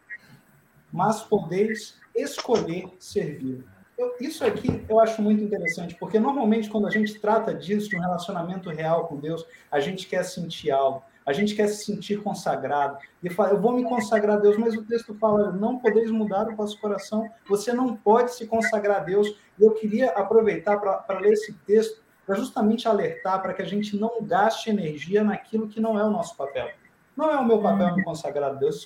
mas 0.92 1.22
podeis 1.22 1.98
escolher 2.14 2.88
servir. 2.98 3.64
Eu, 3.96 4.14
isso 4.20 4.44
aqui 4.44 4.85
eu 4.88 4.98
acho 4.98 5.22
muito 5.22 5.42
interessante, 5.42 5.94
porque 5.94 6.18
normalmente 6.18 6.68
quando 6.68 6.87
a 6.87 6.90
gente 6.90 7.18
trata 7.20 7.54
disso, 7.54 7.88
de 7.88 7.96
um 7.96 8.00
relacionamento 8.00 8.68
real 8.70 9.07
com 9.07 9.16
Deus, 9.16 9.46
a 9.70 9.78
gente 9.78 10.09
quer 10.09 10.24
sentir 10.24 10.72
algo, 10.72 11.02
a 11.24 11.33
gente 11.33 11.54
quer 11.54 11.68
se 11.68 11.85
sentir 11.85 12.20
consagrado. 12.20 12.98
E 13.22 13.30
fala, 13.30 13.50
eu 13.50 13.61
vou 13.61 13.72
me 13.72 13.85
consagrar 13.85 14.37
a 14.37 14.40
Deus, 14.40 14.57
mas 14.59 14.74
o 14.74 14.85
texto 14.85 15.14
fala, 15.14 15.52
não 15.52 15.78
podeis 15.78 16.11
mudar 16.11 16.48
o 16.48 16.57
vosso 16.57 16.78
coração, 16.80 17.30
você 17.48 17.72
não 17.72 17.96
pode 17.96 18.35
se 18.35 18.46
consagrar 18.46 18.98
a 19.00 19.04
Deus. 19.04 19.28
E 19.59 19.62
eu 19.62 19.70
queria 19.72 20.11
aproveitar 20.11 20.76
para 20.78 21.18
ler 21.20 21.33
esse 21.33 21.52
texto, 21.66 22.02
para 22.26 22.35
justamente 22.35 22.88
alertar 22.88 23.40
para 23.40 23.54
que 23.54 23.62
a 23.62 23.66
gente 23.66 23.96
não 23.96 24.22
gaste 24.22 24.70
energia 24.70 25.22
naquilo 25.22 25.68
que 25.68 25.80
não 25.80 25.98
é 25.98 26.04
o 26.04 26.11
nosso 26.11 26.37
papel. 26.37 26.68
Não 27.16 27.30
é 27.30 27.38
o 27.38 27.44
meu 27.44 27.61
papel 27.62 27.94
me 27.94 28.02
consagrar 28.02 28.50
a 28.50 28.54
Deus, 28.54 28.85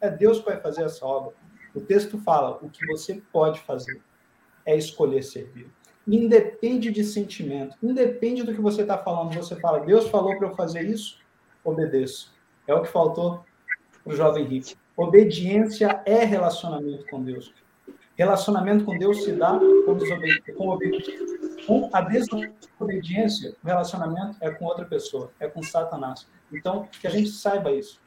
é 0.00 0.08
Deus 0.08 0.38
que 0.38 0.44
vai 0.44 0.60
fazer 0.60 0.84
essa 0.84 1.04
obra. 1.04 1.34
O 1.74 1.80
texto 1.80 2.18
fala 2.18 2.58
o 2.62 2.70
que 2.70 2.86
você 2.86 3.20
pode 3.32 3.60
fazer 3.60 4.00
é 4.64 4.76
escolher 4.76 5.22
servir. 5.22 5.68
Independe 6.06 6.90
de 6.90 7.04
sentimento, 7.04 7.76
independe 7.82 8.42
do 8.42 8.54
que 8.54 8.60
você 8.60 8.82
está 8.82 8.98
falando. 8.98 9.34
Você 9.34 9.56
fala, 9.56 9.80
Deus 9.80 10.08
falou 10.08 10.36
para 10.36 10.48
eu 10.48 10.56
fazer 10.56 10.84
isso, 10.84 11.18
obedeço. 11.64 12.32
É 12.66 12.74
o 12.74 12.82
que 12.82 12.88
faltou 12.88 13.44
para 14.02 14.12
o 14.12 14.16
jovem 14.16 14.44
rico. 14.44 14.70
Obediência 14.96 16.02
é 16.04 16.24
relacionamento 16.24 17.06
com 17.10 17.22
Deus. 17.22 17.54
Relacionamento 18.16 18.84
com 18.84 18.98
Deus 18.98 19.24
se 19.24 19.32
dá 19.32 19.58
com, 19.58 20.54
com 20.56 20.68
obediência. 20.68 21.14
Com 21.66 21.88
a 21.92 22.02
desobediência, 22.02 23.56
o 23.62 23.66
relacionamento 23.66 24.36
é 24.40 24.50
com 24.50 24.66
outra 24.66 24.84
pessoa, 24.84 25.30
é 25.40 25.48
com 25.48 25.62
Satanás. 25.62 26.28
Então, 26.52 26.86
que 27.00 27.06
a 27.06 27.10
gente 27.10 27.30
saiba 27.30 27.72
isso. 27.72 28.00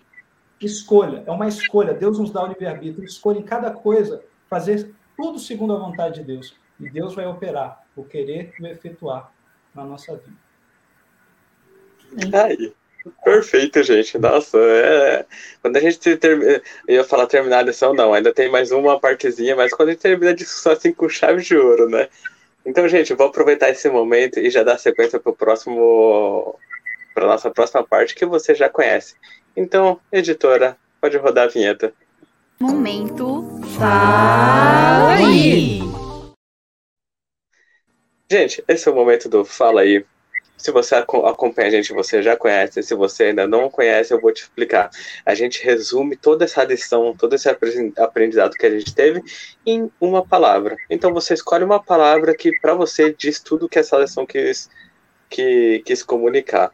Escolha, 0.61 1.23
é 1.25 1.31
uma 1.31 1.47
escolha. 1.47 1.93
Deus 1.93 2.19
nos 2.19 2.31
dá 2.31 2.43
o 2.43 2.47
livre-arbítrio. 2.47 3.03
Escolha 3.03 3.39
em 3.39 3.43
cada 3.43 3.71
coisa 3.71 4.23
fazer 4.47 4.93
tudo 5.15 5.39
segundo 5.39 5.75
a 5.75 5.79
vontade 5.79 6.15
de 6.15 6.23
Deus. 6.23 6.55
E 6.79 6.89
Deus 6.89 7.13
vai 7.13 7.25
operar 7.25 7.83
o 7.95 8.03
querer 8.03 8.53
e 8.59 8.63
o 8.63 8.67
efetuar 8.67 9.31
na 9.73 9.83
nossa 9.83 10.15
vida. 10.15 10.37
Aí. 12.43 12.73
Perfeito, 13.23 13.83
gente. 13.83 14.17
Nossa, 14.17 14.57
é... 14.57 15.25
quando 15.61 15.77
a 15.77 15.79
gente 15.79 16.15
termina. 16.17 16.61
Eu 16.87 16.95
ia 16.95 17.03
falar 17.03 17.27
terminar 17.27 17.59
a 17.59 17.63
lição, 17.63 17.93
não, 17.93 18.13
ainda 18.13 18.33
tem 18.33 18.49
mais 18.49 18.71
uma 18.71 18.99
partezinha, 18.99 19.55
mas 19.55 19.73
quando 19.73 19.89
a 19.89 19.91
gente 19.91 20.01
termina 20.01 20.31
a 20.31 20.35
discussão 20.35 20.71
assim 20.71 20.93
com 20.93 21.09
chave 21.09 21.41
de 21.41 21.57
ouro, 21.57 21.89
né? 21.89 22.07
Então, 22.65 22.87
gente, 22.87 23.11
eu 23.11 23.17
vou 23.17 23.27
aproveitar 23.27 23.69
esse 23.69 23.89
momento 23.89 24.39
e 24.39 24.49
já 24.49 24.63
dar 24.63 24.77
sequência 24.77 25.19
para 25.19 25.31
o 25.31 25.35
próximo. 25.35 26.57
para 27.13 27.27
nossa 27.27 27.51
próxima 27.51 27.83
parte 27.85 28.15
que 28.15 28.25
você 28.25 28.55
já 28.55 28.69
conhece. 28.69 29.15
Então, 29.55 29.99
editora, 30.11 30.77
pode 31.01 31.17
rodar 31.17 31.45
a 31.45 31.51
vinheta. 31.51 31.93
Momento 32.59 33.52
Fala 33.77 35.15
aí! 35.15 35.79
Gente, 38.29 38.63
esse 38.67 38.87
é 38.87 38.91
o 38.91 38.95
momento 38.95 39.27
do 39.27 39.43
Fala 39.43 39.81
aí. 39.81 40.05
Se 40.55 40.71
você 40.71 40.95
acompanha 40.95 41.67
a 41.67 41.71
gente, 41.71 41.91
você 41.91 42.21
já 42.21 42.37
conhece. 42.37 42.81
Se 42.83 42.95
você 42.95 43.25
ainda 43.25 43.47
não 43.47 43.69
conhece, 43.69 44.13
eu 44.13 44.21
vou 44.21 44.31
te 44.31 44.43
explicar. 44.43 44.89
A 45.25 45.35
gente 45.35 45.63
resume 45.63 46.15
toda 46.15 46.45
essa 46.45 46.63
lição, 46.63 47.15
todo 47.17 47.33
esse 47.35 47.49
aprendizado 47.49 48.53
que 48.53 48.65
a 48.65 48.69
gente 48.69 48.93
teve 48.93 49.21
em 49.65 49.91
uma 49.99 50.25
palavra. 50.25 50.77
Então 50.89 51.13
você 51.13 51.33
escolhe 51.33 51.63
uma 51.63 51.83
palavra 51.83 52.35
que 52.35 52.57
para 52.59 52.75
você 52.75 53.13
diz 53.13 53.39
tudo 53.41 53.67
que 53.67 53.79
essa 53.79 53.97
lição 53.97 54.25
quis, 54.25 54.69
que, 55.29 55.81
quis 55.85 56.01
comunicar. 56.01 56.71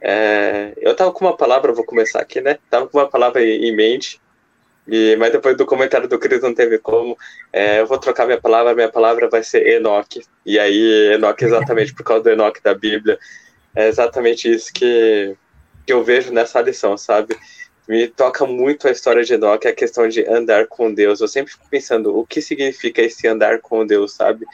É, 0.00 0.72
eu 0.76 0.94
tava 0.94 1.12
com 1.12 1.24
uma 1.24 1.36
palavra, 1.36 1.72
vou 1.72 1.84
começar 1.84 2.20
aqui, 2.20 2.40
né? 2.40 2.58
Tava 2.70 2.86
com 2.86 2.98
uma 2.98 3.08
palavra 3.08 3.42
em 3.42 3.74
mente 3.74 4.21
e, 4.86 5.16
mas 5.16 5.30
depois 5.30 5.56
do 5.56 5.64
comentário 5.64 6.08
do 6.08 6.18
Cris 6.18 6.42
não 6.42 6.54
teve 6.54 6.78
como. 6.78 7.16
É, 7.52 7.80
eu 7.80 7.86
vou 7.86 7.98
trocar 7.98 8.26
minha 8.26 8.40
palavra, 8.40 8.74
minha 8.74 8.90
palavra 8.90 9.28
vai 9.28 9.42
ser 9.42 9.66
Enoque. 9.66 10.22
E 10.44 10.58
aí, 10.58 11.12
Enoque, 11.14 11.44
exatamente 11.44 11.94
por 11.94 12.04
causa 12.04 12.24
do 12.24 12.30
Enoque 12.30 12.62
da 12.62 12.74
Bíblia, 12.74 13.18
é 13.74 13.88
exatamente 13.88 14.50
isso 14.50 14.72
que, 14.72 15.36
que 15.86 15.92
eu 15.92 16.02
vejo 16.02 16.32
nessa 16.32 16.60
lição, 16.60 16.96
sabe? 16.96 17.36
Me 17.88 18.08
toca 18.08 18.46
muito 18.46 18.88
a 18.88 18.90
história 18.90 19.22
de 19.24 19.34
Enoque, 19.34 19.68
a 19.68 19.74
questão 19.74 20.08
de 20.08 20.26
andar 20.28 20.66
com 20.66 20.92
Deus. 20.92 21.20
Eu 21.20 21.28
sempre 21.28 21.52
fico 21.52 21.66
pensando 21.70 22.16
o 22.16 22.26
que 22.26 22.40
significa 22.40 23.02
esse 23.02 23.26
andar 23.26 23.60
com 23.60 23.86
Deus, 23.86 24.12
sabe? 24.14 24.46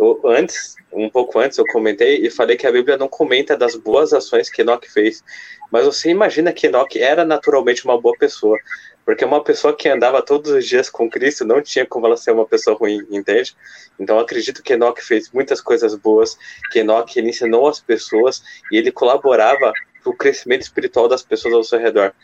Eu, 0.00 0.18
antes, 0.24 0.76
um 0.90 1.10
pouco 1.10 1.38
antes, 1.38 1.58
eu 1.58 1.64
comentei 1.66 2.26
e 2.26 2.30
falei 2.30 2.56
que 2.56 2.66
a 2.66 2.72
Bíblia 2.72 2.96
não 2.96 3.06
comenta 3.06 3.54
das 3.54 3.76
boas 3.76 4.14
ações 4.14 4.48
que 4.48 4.62
Enoque 4.62 4.90
fez. 4.90 5.22
Mas 5.70 5.84
você 5.84 6.08
imagina 6.08 6.54
que 6.54 6.68
Enoque 6.68 6.98
era 6.98 7.22
naturalmente 7.22 7.84
uma 7.84 8.00
boa 8.00 8.16
pessoa. 8.18 8.58
Porque 9.04 9.26
uma 9.26 9.44
pessoa 9.44 9.76
que 9.76 9.90
andava 9.90 10.22
todos 10.22 10.52
os 10.52 10.66
dias 10.66 10.88
com 10.88 11.10
Cristo 11.10 11.44
não 11.44 11.60
tinha 11.60 11.84
como 11.84 12.06
ela 12.06 12.16
ser 12.16 12.32
uma 12.32 12.46
pessoa 12.46 12.74
ruim, 12.74 13.06
entende? 13.10 13.54
Então 13.98 14.18
acredito 14.18 14.62
que 14.62 14.72
Enoch 14.72 15.02
fez 15.02 15.30
muitas 15.32 15.60
coisas 15.60 15.94
boas, 15.94 16.38
que 16.72 16.78
Enoch 16.78 17.18
ele 17.18 17.28
ensinou 17.28 17.68
as 17.68 17.78
pessoas 17.78 18.42
e 18.72 18.78
ele 18.78 18.90
colaborava 18.90 19.70
o 20.06 20.14
crescimento 20.14 20.62
espiritual 20.62 21.08
das 21.08 21.22
pessoas 21.22 21.52
ao 21.52 21.64
seu 21.64 21.78
redor. 21.78 22.14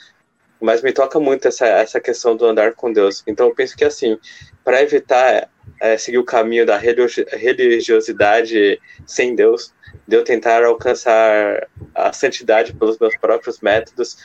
Mas 0.59 0.81
me 0.81 0.93
toca 0.95 1.21
muito 1.21 1.47
essa, 1.47 1.67
essa 1.67 2.01
questão 2.01 2.35
do 2.35 2.47
andar 2.47 2.73
com 2.73 2.91
Deus. 2.91 3.23
Então 3.27 3.49
eu 3.49 3.55
penso 3.55 3.77
que 3.77 3.85
assim, 3.85 4.19
para 4.65 4.81
evitar 4.81 5.51
é, 5.81 5.99
seguir 5.99 6.19
o 6.19 6.25
caminho 6.25 6.65
da 6.65 6.77
religiosidade 6.77 8.81
sem 9.07 9.35
Deus, 9.35 9.75
de 10.07 10.17
eu 10.17 10.25
tentar 10.25 10.65
alcançar 10.65 11.69
a 11.95 12.13
santidade 12.13 12.73
pelos 12.73 12.99
meus 12.99 13.17
próprios 13.17 13.61
métodos, 13.61 14.17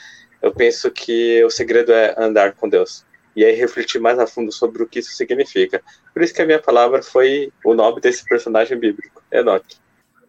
eu 0.41 0.53
penso 0.53 0.89
que 0.91 1.43
o 1.43 1.49
segredo 1.49 1.91
é 1.91 2.15
andar 2.17 2.53
com 2.53 2.67
Deus. 2.67 3.05
E 3.35 3.45
aí 3.45 3.53
refletir 3.53 4.01
mais 4.01 4.19
a 4.19 4.27
fundo 4.27 4.51
sobre 4.51 4.83
o 4.83 4.87
que 4.87 4.99
isso 4.99 5.13
significa. 5.13 5.81
Por 6.13 6.21
isso 6.21 6.33
que 6.33 6.41
a 6.41 6.45
minha 6.45 6.61
palavra 6.61 7.01
foi 7.01 7.51
o 7.63 7.73
nome 7.73 8.01
desse 8.01 8.25
personagem 8.25 8.77
bíblico, 8.77 9.23
Enoque. 9.31 9.77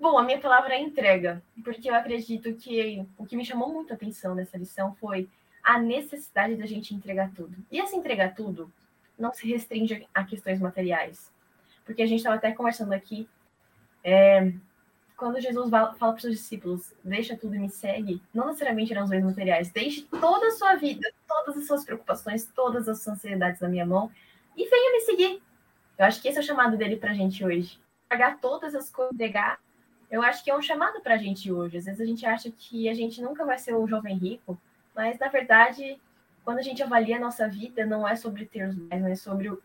Bom, 0.00 0.18
a 0.18 0.22
minha 0.22 0.38
palavra 0.38 0.74
é 0.74 0.80
entrega, 0.80 1.42
porque 1.64 1.88
eu 1.88 1.94
acredito 1.94 2.52
que 2.54 3.04
o 3.16 3.24
que 3.24 3.36
me 3.36 3.44
chamou 3.44 3.72
muito 3.72 3.92
a 3.92 3.96
atenção 3.96 4.34
nessa 4.34 4.58
lição 4.58 4.94
foi 5.00 5.28
a 5.62 5.78
necessidade 5.78 6.56
da 6.56 6.66
gente 6.66 6.94
entregar 6.94 7.30
tudo. 7.34 7.56
E 7.70 7.78
esse 7.78 7.94
entregar 7.94 8.34
tudo 8.34 8.70
não 9.18 9.32
se 9.32 9.46
restringe 9.46 10.06
a 10.14 10.24
questões 10.24 10.60
materiais. 10.60 11.32
Porque 11.84 12.02
a 12.02 12.06
gente 12.06 12.18
estava 12.18 12.36
até 12.36 12.52
conversando 12.52 12.92
aqui, 12.92 13.28
é, 14.04 14.52
quando 15.16 15.40
Jesus 15.40 15.70
fala 15.70 15.94
para 15.94 16.14
os 16.14 16.22
seus 16.22 16.36
discípulos, 16.36 16.92
deixa 17.04 17.36
tudo 17.36 17.54
e 17.54 17.58
me 17.58 17.70
segue, 17.70 18.20
não 18.34 18.46
necessariamente 18.46 18.92
eram 18.92 19.04
os 19.04 19.10
bens 19.10 19.24
materiais, 19.24 19.70
deixe 19.70 20.02
toda 20.02 20.48
a 20.48 20.50
sua 20.52 20.74
vida, 20.74 21.08
todas 21.28 21.56
as 21.56 21.66
suas 21.66 21.84
preocupações, 21.84 22.44
todas 22.46 22.88
as 22.88 23.02
suas 23.02 23.16
ansiedades 23.16 23.60
na 23.60 23.68
minha 23.68 23.86
mão 23.86 24.10
e 24.56 24.68
venha 24.68 24.92
me 24.92 25.00
seguir. 25.02 25.42
Eu 25.98 26.06
acho 26.06 26.20
que 26.20 26.28
esse 26.28 26.38
é 26.38 26.40
o 26.40 26.44
chamado 26.44 26.76
dele 26.76 26.96
para 26.96 27.12
a 27.12 27.14
gente 27.14 27.44
hoje. 27.44 27.80
Pagar 28.08 28.40
todas 28.40 28.74
as 28.74 28.90
coisas, 28.90 29.14
entregar. 29.14 29.60
Eu 30.10 30.22
acho 30.22 30.42
que 30.42 30.50
é 30.50 30.56
um 30.56 30.60
chamado 30.62 31.00
para 31.00 31.14
a 31.14 31.18
gente 31.18 31.52
hoje. 31.52 31.78
Às 31.78 31.84
vezes 31.84 32.00
a 32.00 32.04
gente 32.04 32.26
acha 32.26 32.50
que 32.50 32.88
a 32.88 32.94
gente 32.94 33.22
nunca 33.22 33.44
vai 33.44 33.58
ser 33.58 33.74
o 33.74 33.86
jovem 33.86 34.16
rico, 34.16 34.60
mas 34.94 35.18
na 35.18 35.28
verdade, 35.28 36.00
quando 36.44 36.58
a 36.58 36.62
gente 36.62 36.82
avalia 36.82 37.16
a 37.16 37.20
nossa 37.20 37.48
vida, 37.48 37.86
não 37.86 38.06
é 38.06 38.16
sobre 38.16 38.46
ter 38.46 38.68
os 38.68 38.74
bens, 38.74 39.00
mas 39.00 39.12
é 39.12 39.16
sobre 39.16 39.48
o, 39.48 39.62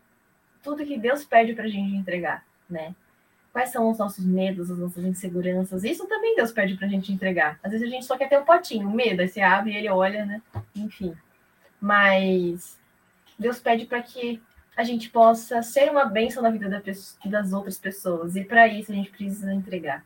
tudo 0.62 0.84
que 0.84 0.98
Deus 0.98 1.24
pede 1.24 1.54
para 1.54 1.64
a 1.64 1.68
gente 1.68 1.94
entregar, 1.94 2.44
né? 2.68 2.94
Quais 3.52 3.70
são 3.70 3.90
os 3.90 3.98
nossos 3.98 4.24
medos, 4.24 4.70
as 4.70 4.78
nossas 4.78 5.04
inseguranças? 5.04 5.82
Isso 5.82 6.06
também 6.06 6.36
Deus 6.36 6.52
pede 6.52 6.76
para 6.76 6.86
a 6.86 6.90
gente 6.90 7.12
entregar. 7.12 7.58
Às 7.62 7.72
vezes 7.72 7.88
a 7.88 7.90
gente 7.90 8.04
só 8.04 8.16
quer 8.16 8.28
ter 8.28 8.38
um 8.38 8.44
potinho, 8.44 8.88
um 8.88 8.92
medo, 8.92 9.20
aí 9.20 9.28
você 9.28 9.40
abre 9.40 9.72
e 9.72 9.76
ele 9.76 9.88
olha, 9.88 10.24
né? 10.24 10.42
Enfim. 10.76 11.16
Mas 11.80 12.78
Deus 13.38 13.58
pede 13.58 13.86
para 13.86 14.02
que 14.02 14.40
a 14.76 14.84
gente 14.84 15.10
possa 15.10 15.60
ser 15.62 15.90
uma 15.90 16.04
bênção 16.04 16.42
na 16.42 16.50
vida 16.50 16.68
das 17.24 17.52
outras 17.52 17.78
pessoas. 17.78 18.36
E 18.36 18.44
para 18.44 18.68
isso 18.68 18.92
a 18.92 18.94
gente 18.94 19.10
precisa 19.10 19.52
entregar. 19.52 20.04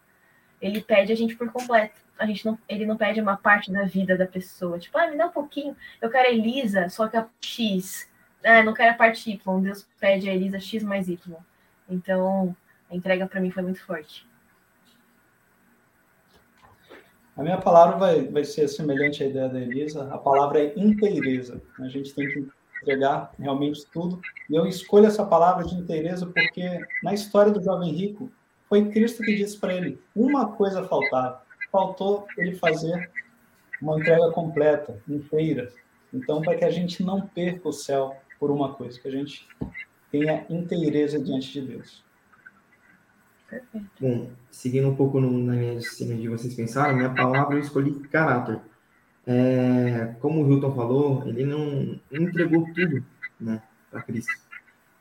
Ele 0.63 0.81
pede 0.81 1.13
a 1.13 1.17
gente 1.17 1.35
por 1.35 1.51
completo. 1.51 2.01
A 2.17 2.25
gente 2.25 2.47
não, 2.47 2.57
ele 2.69 2.87
não 2.87 2.97
pede 2.97 3.21
uma 3.21 3.37
parte 3.37 3.73
da 3.73 3.83
vida 3.83 4.17
da 4.17 4.27
pessoa. 4.27 4.79
Tipo, 4.79 4.97
ah, 4.97 5.09
me 5.09 5.19
dá 5.19 5.27
um 5.27 5.33
pouquinho. 5.33 5.77
Eu 6.01 6.09
quero 6.09 6.29
a 6.29 6.33
Elisa, 6.33 6.89
só 6.89 7.09
que 7.09 7.17
a 7.17 7.27
X. 7.41 8.09
Ah, 8.45 8.63
não 8.63 8.73
quero 8.73 8.93
a 8.93 8.95
parte 8.95 9.29
Y. 9.29 9.61
Deus 9.61 9.87
pede 9.99 10.31
a 10.31 10.35
Elisa 10.35 10.61
X 10.61 10.85
mais 10.85 11.09
Y. 11.09 11.37
Então, 11.89 12.57
a 12.89 12.95
entrega 12.95 13.27
para 13.27 13.41
mim 13.41 13.51
foi 13.51 13.65
muito 13.65 13.85
forte. 13.85 14.25
A 17.37 17.43
minha 17.43 17.59
palavra 17.59 17.97
vai, 17.97 18.25
vai 18.29 18.45
ser 18.45 18.69
semelhante 18.69 19.25
à 19.25 19.27
ideia 19.27 19.49
da 19.49 19.59
Elisa. 19.59 20.09
A 20.15 20.19
palavra 20.19 20.61
é 20.61 20.79
inteireza. 20.79 21.61
A 21.81 21.89
gente 21.89 22.15
tem 22.15 22.29
que 22.29 22.47
entregar 22.83 23.33
realmente 23.37 23.85
tudo. 23.87 24.21
E 24.49 24.55
eu 24.55 24.65
escolho 24.67 25.07
essa 25.07 25.25
palavra 25.27 25.65
de 25.65 25.75
inteireza 25.75 26.27
porque 26.27 26.81
na 27.03 27.13
história 27.15 27.51
do 27.51 27.63
jovem 27.63 27.93
rico, 27.93 28.31
foi 28.73 28.89
Cristo 28.89 29.23
que 29.23 29.37
disse 29.37 29.59
para 29.59 29.75
ele: 29.75 30.01
uma 30.17 30.49
coisa 30.53 30.83
faltava. 30.89 31.43
Faltou 31.71 32.27
ele 32.39 32.55
fazer 32.55 33.11
uma 33.83 34.01
entrega 34.01 34.31
completa, 34.31 34.99
inteira. 35.07 35.71
Então, 36.11 36.41
para 36.41 36.57
que 36.57 36.65
a 36.65 36.71
gente 36.71 37.03
não 37.03 37.21
perca 37.21 37.69
o 37.69 37.73
céu 37.73 38.17
por 38.41 38.51
uma 38.51 38.73
coisa, 38.73 38.99
que 38.99 39.09
a 39.09 39.11
gente 39.11 39.47
tenha 40.11 40.47
inteireza 40.49 41.23
diante 41.23 41.53
de 41.53 41.61
Deus. 41.61 42.03
Bom, 44.01 44.31
seguindo 44.51 44.89
um 44.89 44.97
pouco 44.97 45.21
no, 45.21 45.31
na 45.31 45.79
cena 45.83 46.15
de 46.15 46.27
vocês 46.27 46.55
pensaram, 46.55 46.97
minha 46.97 47.15
palavra 47.15 47.57
eu 47.57 47.61
escolhi 47.61 47.93
caráter. 48.09 48.59
É, 49.27 50.15
como 50.19 50.43
o 50.43 50.51
Hilton 50.51 50.75
falou, 50.75 51.29
ele 51.29 51.45
não, 51.45 52.01
não 52.11 52.23
entregou 52.23 52.65
tudo 52.75 53.05
né, 53.39 53.63
para 53.91 54.01
Cristo. 54.01 54.33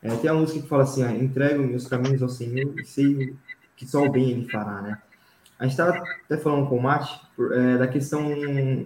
É, 0.02 0.14
tem 0.16 0.28
a 0.28 0.34
música 0.34 0.60
que 0.60 0.68
fala 0.68 0.82
assim: 0.82 1.02
ah, 1.02 1.14
entrego 1.14 1.62
meus 1.62 1.86
caminhos 1.86 2.22
ao 2.22 2.28
Senhor 2.28 2.78
e 2.78 2.84
sei 2.84 3.34
que 3.82 3.90
só 3.90 4.04
o 4.04 4.10
bem 4.10 4.30
ele 4.30 4.48
fará. 4.48 4.80
Né? 4.80 4.98
A 5.58 5.64
gente 5.64 5.72
estava 5.72 6.02
até 6.24 6.36
falando 6.36 6.68
com 6.68 6.76
o 6.76 6.82
Mate 6.82 7.20
é, 7.52 7.78
da 7.78 7.88
questão 7.88 8.32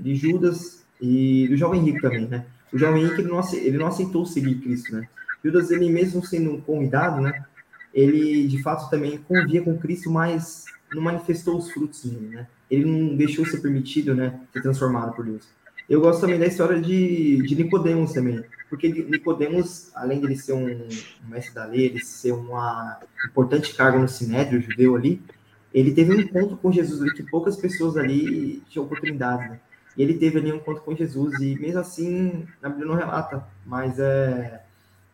de 0.00 0.14
Judas 0.14 0.84
e 1.00 1.46
do 1.48 1.56
jovem 1.56 1.82
rico 1.82 2.00
também. 2.00 2.26
Né? 2.26 2.46
O 2.72 2.78
jovem 2.78 3.04
rico 3.04 3.20
ele 3.20 3.28
não, 3.28 3.40
ele 3.52 3.78
não 3.78 3.86
aceitou 3.86 4.24
seguir 4.24 4.56
Cristo. 4.56 4.94
Né? 4.94 5.06
Judas, 5.44 5.70
ele 5.70 5.90
mesmo 5.90 6.24
sendo 6.24 6.58
convidado, 6.62 7.20
né, 7.20 7.44
ele 7.94 8.48
de 8.48 8.62
fato 8.62 8.90
também 8.90 9.18
convia 9.18 9.62
com 9.62 9.78
Cristo, 9.78 10.10
mas 10.10 10.64
não 10.92 11.02
manifestou 11.02 11.58
os 11.58 11.70
frutos 11.70 12.04
nele, 12.04 12.28
né? 12.28 12.46
Ele 12.70 12.84
não 12.84 13.16
deixou 13.16 13.46
ser 13.46 13.58
permitido, 13.58 14.14
né, 14.14 14.40
ser 14.52 14.62
transformado 14.62 15.14
por 15.14 15.24
Deus. 15.24 15.46
Eu 15.88 16.00
gosto 16.00 16.20
também 16.20 16.38
da 16.38 16.46
história 16.46 16.80
de, 16.80 17.42
de 17.42 17.54
Nicodemos 17.54 18.12
também, 18.12 18.42
porque 18.68 18.88
Nicodemos, 18.88 19.90
além 19.94 20.20
de 20.20 20.26
ele 20.26 20.36
ser 20.36 20.52
um, 20.52 20.88
mestre 21.28 21.54
da 21.54 21.64
lei, 21.64 21.86
ele 21.86 22.04
ser 22.04 22.32
uma 22.32 22.98
importante 23.28 23.74
carga 23.74 23.98
no 23.98 24.08
sinédrio 24.08 24.60
judeu 24.60 24.96
ali, 24.96 25.22
ele 25.72 25.92
teve 25.92 26.12
um 26.12 26.20
encontro 26.20 26.56
com 26.56 26.72
Jesus 26.72 27.02
ali 27.02 27.14
que 27.14 27.22
poucas 27.22 27.56
pessoas 27.56 27.96
ali 27.96 28.62
tinham 28.68 28.86
oportunidade, 28.86 29.50
né? 29.50 29.60
E 29.96 30.02
ele 30.02 30.14
teve 30.14 30.38
ali 30.38 30.52
um 30.52 30.56
encontro 30.56 30.82
com 30.82 30.94
Jesus 30.94 31.40
e 31.40 31.54
mesmo 31.58 31.80
assim, 31.80 32.46
a 32.62 32.68
Bíblia 32.68 32.86
não 32.86 32.94
relata, 32.94 33.46
mas 33.64 33.98
é, 33.98 34.62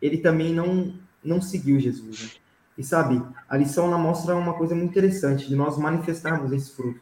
ele 0.01 0.17
também 0.17 0.53
não 0.53 0.93
não 1.23 1.41
seguiu 1.41 1.79
Jesus, 1.79 2.21
né? 2.21 2.29
E 2.77 2.83
sabe, 2.83 3.21
a 3.47 3.55
lição 3.55 3.85
ela 3.85 3.97
mostra 3.97 4.35
uma 4.35 4.53
coisa 4.53 4.73
muito 4.75 4.89
interessante 4.89 5.47
de 5.47 5.55
nós 5.55 5.77
manifestarmos 5.77 6.51
esse 6.51 6.71
fruto. 6.71 6.99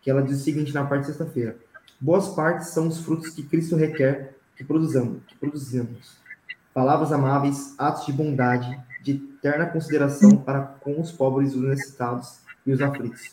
Que 0.00 0.10
ela 0.10 0.22
diz 0.22 0.40
o 0.40 0.44
seguinte 0.44 0.72
na 0.72 0.84
parte 0.84 1.02
de 1.02 1.06
sexta-feira: 1.08 1.56
Boas 2.00 2.28
partes 2.28 2.68
são 2.68 2.86
os 2.86 3.00
frutos 3.00 3.30
que 3.30 3.42
Cristo 3.42 3.74
requer 3.74 4.37
que 4.58 4.64
produzamos, 4.64 5.22
que 5.26 5.34
produzimos. 5.36 6.18
Palavras 6.74 7.12
amáveis, 7.12 7.74
atos 7.78 8.04
de 8.04 8.12
bondade, 8.12 8.78
de 9.02 9.12
eterna 9.12 9.64
consideração 9.64 10.36
para 10.36 10.60
com 10.60 11.00
os 11.00 11.10
pobres, 11.10 11.54
os 11.54 11.62
necessitados 11.62 12.40
e 12.66 12.72
os 12.72 12.82
aflitos. 12.82 13.32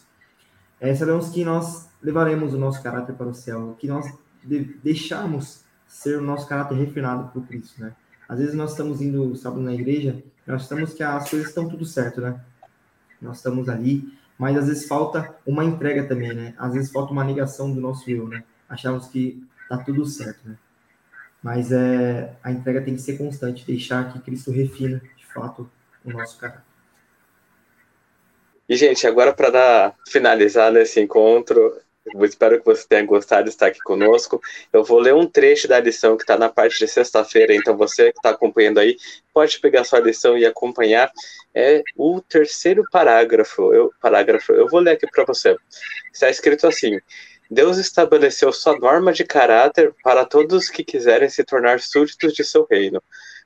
É, 0.80 0.96
sabemos 0.96 1.30
que 1.30 1.44
nós 1.44 1.90
levaremos 2.02 2.54
o 2.54 2.58
nosso 2.58 2.82
caráter 2.82 3.14
para 3.14 3.28
o 3.28 3.34
céu, 3.34 3.76
que 3.78 3.88
nós 3.88 4.06
de 4.44 4.64
deixarmos 4.84 5.62
ser 5.88 6.20
o 6.20 6.22
nosso 6.22 6.48
caráter 6.48 6.76
refinado 6.76 7.30
por 7.34 7.46
Cristo, 7.48 7.82
né? 7.82 7.94
Às 8.30 8.40
vezes 8.40 8.54
nós 8.54 8.72
estamos 8.72 9.02
indo 9.02 9.36
sábado 9.36 9.62
na 9.62 9.74
igreja 9.74 10.24
nós 10.46 10.62
estamos 10.62 10.94
que 10.94 11.02
as 11.02 11.30
coisas 11.30 11.50
estão 11.50 11.68
tudo 11.68 11.86
certo, 11.86 12.22
né? 12.22 12.40
Nós 13.20 13.38
estamos 13.38 13.68
ali, 13.68 14.14
mas 14.38 14.56
às 14.56 14.68
vezes 14.68 14.88
falta 14.88 15.36
uma 15.46 15.66
entrega 15.66 16.08
também, 16.08 16.34
né? 16.34 16.54
Às 16.58 16.74
vezes 16.74 16.92
falta 16.92 17.12
uma 17.12 17.24
negação 17.24 17.74
do 17.74 17.82
nosso 17.82 18.10
eu, 18.10 18.28
né? 18.28 18.44
Achamos 18.70 19.08
que 19.08 19.44
tá 19.68 19.78
tudo 19.78 20.06
certo, 20.06 20.48
né? 20.48 20.58
Mas 21.46 21.72
é, 21.72 22.32
a 22.42 22.52
entrega 22.52 22.82
tem 22.82 22.96
que 22.96 23.02
ser 23.04 23.20
constante, 23.20 23.68
deixar 23.68 24.12
que 24.12 24.20
Cristo 24.20 24.50
refina, 24.50 25.00
de 25.16 25.28
fato, 25.28 25.70
o 26.04 26.10
nosso 26.10 26.40
caráter. 26.40 26.64
E, 28.68 28.76
gente, 28.76 29.06
agora 29.06 29.32
para 29.32 29.94
finalizar 30.08 30.72
nesse 30.72 31.00
encontro, 31.00 31.80
eu 32.12 32.26
espero 32.26 32.58
que 32.58 32.66
você 32.66 32.88
tenha 32.88 33.06
gostado 33.06 33.44
de 33.44 33.52
estar 33.52 33.68
aqui 33.68 33.78
conosco. 33.82 34.42
Eu 34.74 34.84
vou 34.84 34.98
ler 34.98 35.14
um 35.14 35.28
trecho 35.28 35.68
da 35.68 35.80
lição 35.80 36.18
que 36.18 36.24
está 36.24 36.36
na 36.36 36.50
parte 36.50 36.80
de 36.80 36.88
sexta-feira, 36.88 37.54
então 37.54 37.78
você 37.78 38.12
que 38.12 38.18
está 38.18 38.32
acompanhando 38.32 38.80
aí, 38.80 38.98
pode 39.32 39.60
pegar 39.60 39.84
sua 39.84 40.00
lição 40.00 40.36
e 40.36 40.48
acompanhar. 40.48 41.12
É 41.54 41.84
o 41.96 42.22
terceiro 42.22 42.84
parágrafo. 42.92 43.72
Eu, 43.72 43.94
parágrafo, 44.02 44.52
eu 44.52 44.68
vou 44.68 44.80
ler 44.80 44.94
aqui 44.94 45.06
para 45.06 45.26
você. 45.26 45.56
Está 46.12 46.28
escrito 46.28 46.66
assim: 46.66 47.00
Deus 47.50 47.78
estabeleceu 47.78 48.52
sua 48.52 48.78
norma 48.78 49.14
de 49.14 49.24
caráter 49.24 49.94
para 50.04 50.26
todos 50.26 50.70
que 50.70 50.84
quiserem 50.84 51.30
se 51.30 51.44
tornar 51.44 51.80
súditos 51.80 52.34
de 52.34 52.44
seu 52.44 52.66
reino. 52.70 53.02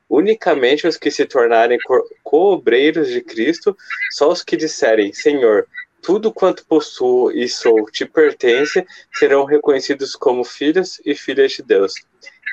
Unicamente 0.10 0.88
os 0.88 0.98
que 0.98 1.12
se 1.12 1.26
tornarem 1.26 1.78
co-obreiros 2.24 3.10
de 3.10 3.22
Cristo, 3.22 3.78
só 4.12 4.32
os 4.32 4.44
que 4.44 4.58
disserem: 4.58 5.14
Senhor, 5.14 5.68
tudo 6.02 6.34
quanto 6.34 6.66
possuo 6.66 7.32
e 7.32 7.48
sou 7.48 7.86
te 7.92 8.06
pertence, 8.06 8.86
serão 9.14 9.46
reconhecidos 9.46 10.16
como 10.16 10.44
filhos 10.44 11.00
e 11.06 11.14
filhas 11.14 11.52
de 11.52 11.62
Deus. 11.62 11.94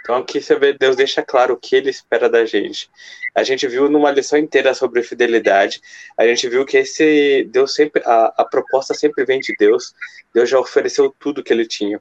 Então 0.06 0.14
aqui 0.18 0.40
você 0.40 0.56
vê, 0.56 0.72
Deus 0.72 0.94
deixa 0.94 1.20
claro 1.20 1.54
o 1.54 1.56
que 1.56 1.74
ele 1.74 1.90
espera 1.90 2.30
da 2.30 2.46
gente. 2.46 2.88
A 3.34 3.42
gente 3.42 3.66
viu 3.66 3.90
numa 3.90 4.08
lição 4.08 4.38
inteira 4.38 4.72
sobre 4.72 5.02
fidelidade, 5.02 5.80
a 6.16 6.24
gente 6.24 6.48
viu 6.48 6.64
que 6.64 6.76
esse 6.76 7.42
Deus 7.50 7.74
sempre, 7.74 8.00
a, 8.06 8.32
a 8.36 8.44
proposta 8.44 8.94
sempre 8.94 9.24
vem 9.24 9.40
de 9.40 9.52
Deus. 9.58 9.96
Deus 10.32 10.48
já 10.48 10.60
ofereceu 10.60 11.12
tudo 11.18 11.42
que 11.42 11.52
ele 11.52 11.66
tinha, 11.66 12.00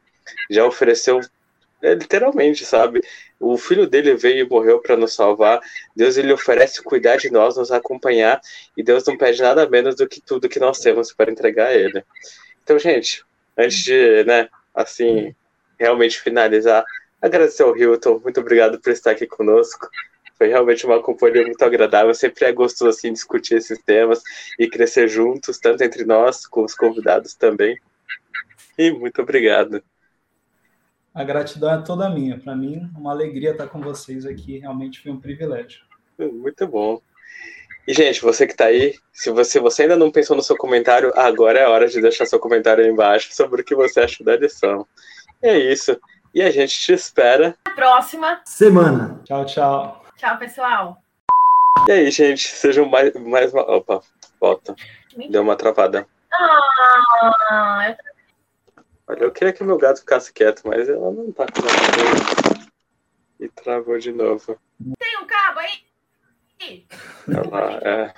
já 0.51 0.63
ofereceu 0.63 1.19
é, 1.81 1.95
literalmente, 1.95 2.63
sabe? 2.63 3.01
O 3.39 3.57
filho 3.57 3.87
dele 3.87 4.13
veio 4.13 4.45
e 4.45 4.47
morreu 4.47 4.79
para 4.79 4.95
nos 4.95 5.15
salvar. 5.15 5.59
Deus 5.95 6.15
ele 6.15 6.31
oferece 6.31 6.83
cuidar 6.83 7.17
de 7.17 7.31
nós, 7.31 7.57
nos 7.57 7.71
acompanhar, 7.71 8.39
e 8.77 8.83
Deus 8.83 9.03
não 9.05 9.17
pede 9.17 9.41
nada 9.41 9.67
menos 9.67 9.95
do 9.95 10.07
que 10.07 10.21
tudo 10.21 10.47
que 10.47 10.59
nós 10.59 10.77
temos 10.79 11.11
para 11.11 11.31
entregar 11.31 11.69
a 11.69 11.73
ele. 11.73 12.03
Então, 12.61 12.77
gente, 12.77 13.25
antes 13.57 13.83
de, 13.83 14.23
né, 14.25 14.47
assim, 14.75 15.33
realmente 15.79 16.21
finalizar, 16.21 16.85
agradecer 17.25 17.63
ao 17.63 17.75
Hilton, 17.75 18.19
muito 18.23 18.39
obrigado 18.39 18.79
por 18.79 18.91
estar 18.91 19.11
aqui 19.11 19.25
conosco. 19.27 19.89
Foi 20.37 20.47
realmente 20.47 20.85
uma 20.85 21.01
companhia 21.01 21.43
muito 21.43 21.63
agradável. 21.63 22.13
Sempre 22.13 22.45
é 22.45 22.51
gostoso 22.51 22.89
assim 22.89 23.13
discutir 23.13 23.55
esses 23.55 23.81
temas 23.81 24.21
e 24.59 24.67
crescer 24.67 25.07
juntos, 25.07 25.57
tanto 25.57 25.83
entre 25.83 26.03
nós 26.03 26.45
como 26.45 26.65
os 26.65 26.75
convidados 26.75 27.33
também. 27.33 27.79
E 28.77 28.91
muito 28.91 29.21
obrigado. 29.21 29.81
A 31.13 31.23
gratidão 31.23 31.73
é 31.73 31.81
toda 31.81 32.09
minha. 32.09 32.37
Para 32.37 32.55
mim, 32.55 32.89
uma 32.97 33.11
alegria 33.11 33.51
estar 33.51 33.67
com 33.67 33.79
vocês 33.79 34.25
aqui. 34.25 34.57
Realmente 34.57 35.01
foi 35.01 35.11
um 35.13 35.19
privilégio. 35.19 35.79
Muito 36.19 36.67
bom. 36.67 37.01
E, 37.87 37.93
gente, 37.93 38.21
você 38.21 38.45
que 38.45 38.51
está 38.51 38.65
aí, 38.65 38.95
se 39.13 39.29
você, 39.29 39.59
você 39.59 39.83
ainda 39.83 39.95
não 39.95 40.11
pensou 40.11 40.35
no 40.35 40.43
seu 40.43 40.57
comentário, 40.57 41.13
agora 41.15 41.59
é 41.59 41.63
a 41.63 41.69
hora 41.69 41.87
de 41.87 42.01
deixar 42.01 42.25
seu 42.25 42.39
comentário 42.39 42.83
aí 42.83 42.89
embaixo 42.89 43.33
sobre 43.33 43.61
o 43.61 43.65
que 43.65 43.75
você 43.75 44.01
achou 44.01 44.25
da 44.25 44.33
edição. 44.33 44.85
E 45.41 45.47
é 45.47 45.57
isso. 45.71 45.97
E 46.35 46.41
a 46.41 46.51
gente 46.51 46.77
te 46.77 46.91
espera. 46.91 47.57
Na 47.65 47.73
próxima 47.73 48.41
semana. 48.43 49.21
Tchau, 49.23 49.45
tchau. 49.45 50.05
Tchau, 50.17 50.37
pessoal. 50.37 51.01
E 51.87 51.91
aí, 51.93 52.11
gente, 52.11 52.49
sejam 52.49 52.85
mais, 52.89 53.13
mais 53.13 53.53
uma. 53.53 53.61
Opa, 53.61 54.01
volta. 54.37 54.75
Deu 55.29 55.41
uma 55.41 55.55
travada. 55.55 56.05
Ah, 56.33 57.85
eu... 57.87 57.95
Olha, 59.07 59.19
eu 59.23 59.31
queria 59.31 59.53
que 59.53 59.63
meu 59.63 59.77
gato 59.77 60.01
ficasse 60.01 60.33
quieto, 60.33 60.63
mas 60.65 60.89
ela 60.89 61.09
não 61.09 61.31
tá 61.31 61.45
com 61.45 61.61
nada. 61.61 62.67
E 63.39 63.47
travou 63.47 63.97
de 63.97 64.11
novo. 64.11 64.59
Tem 64.99 65.17
um 65.21 65.25
cabo 65.25 65.59
aí? 65.61 66.85
Olha 67.29 67.49
lá, 67.49 67.71
é. 67.81 68.13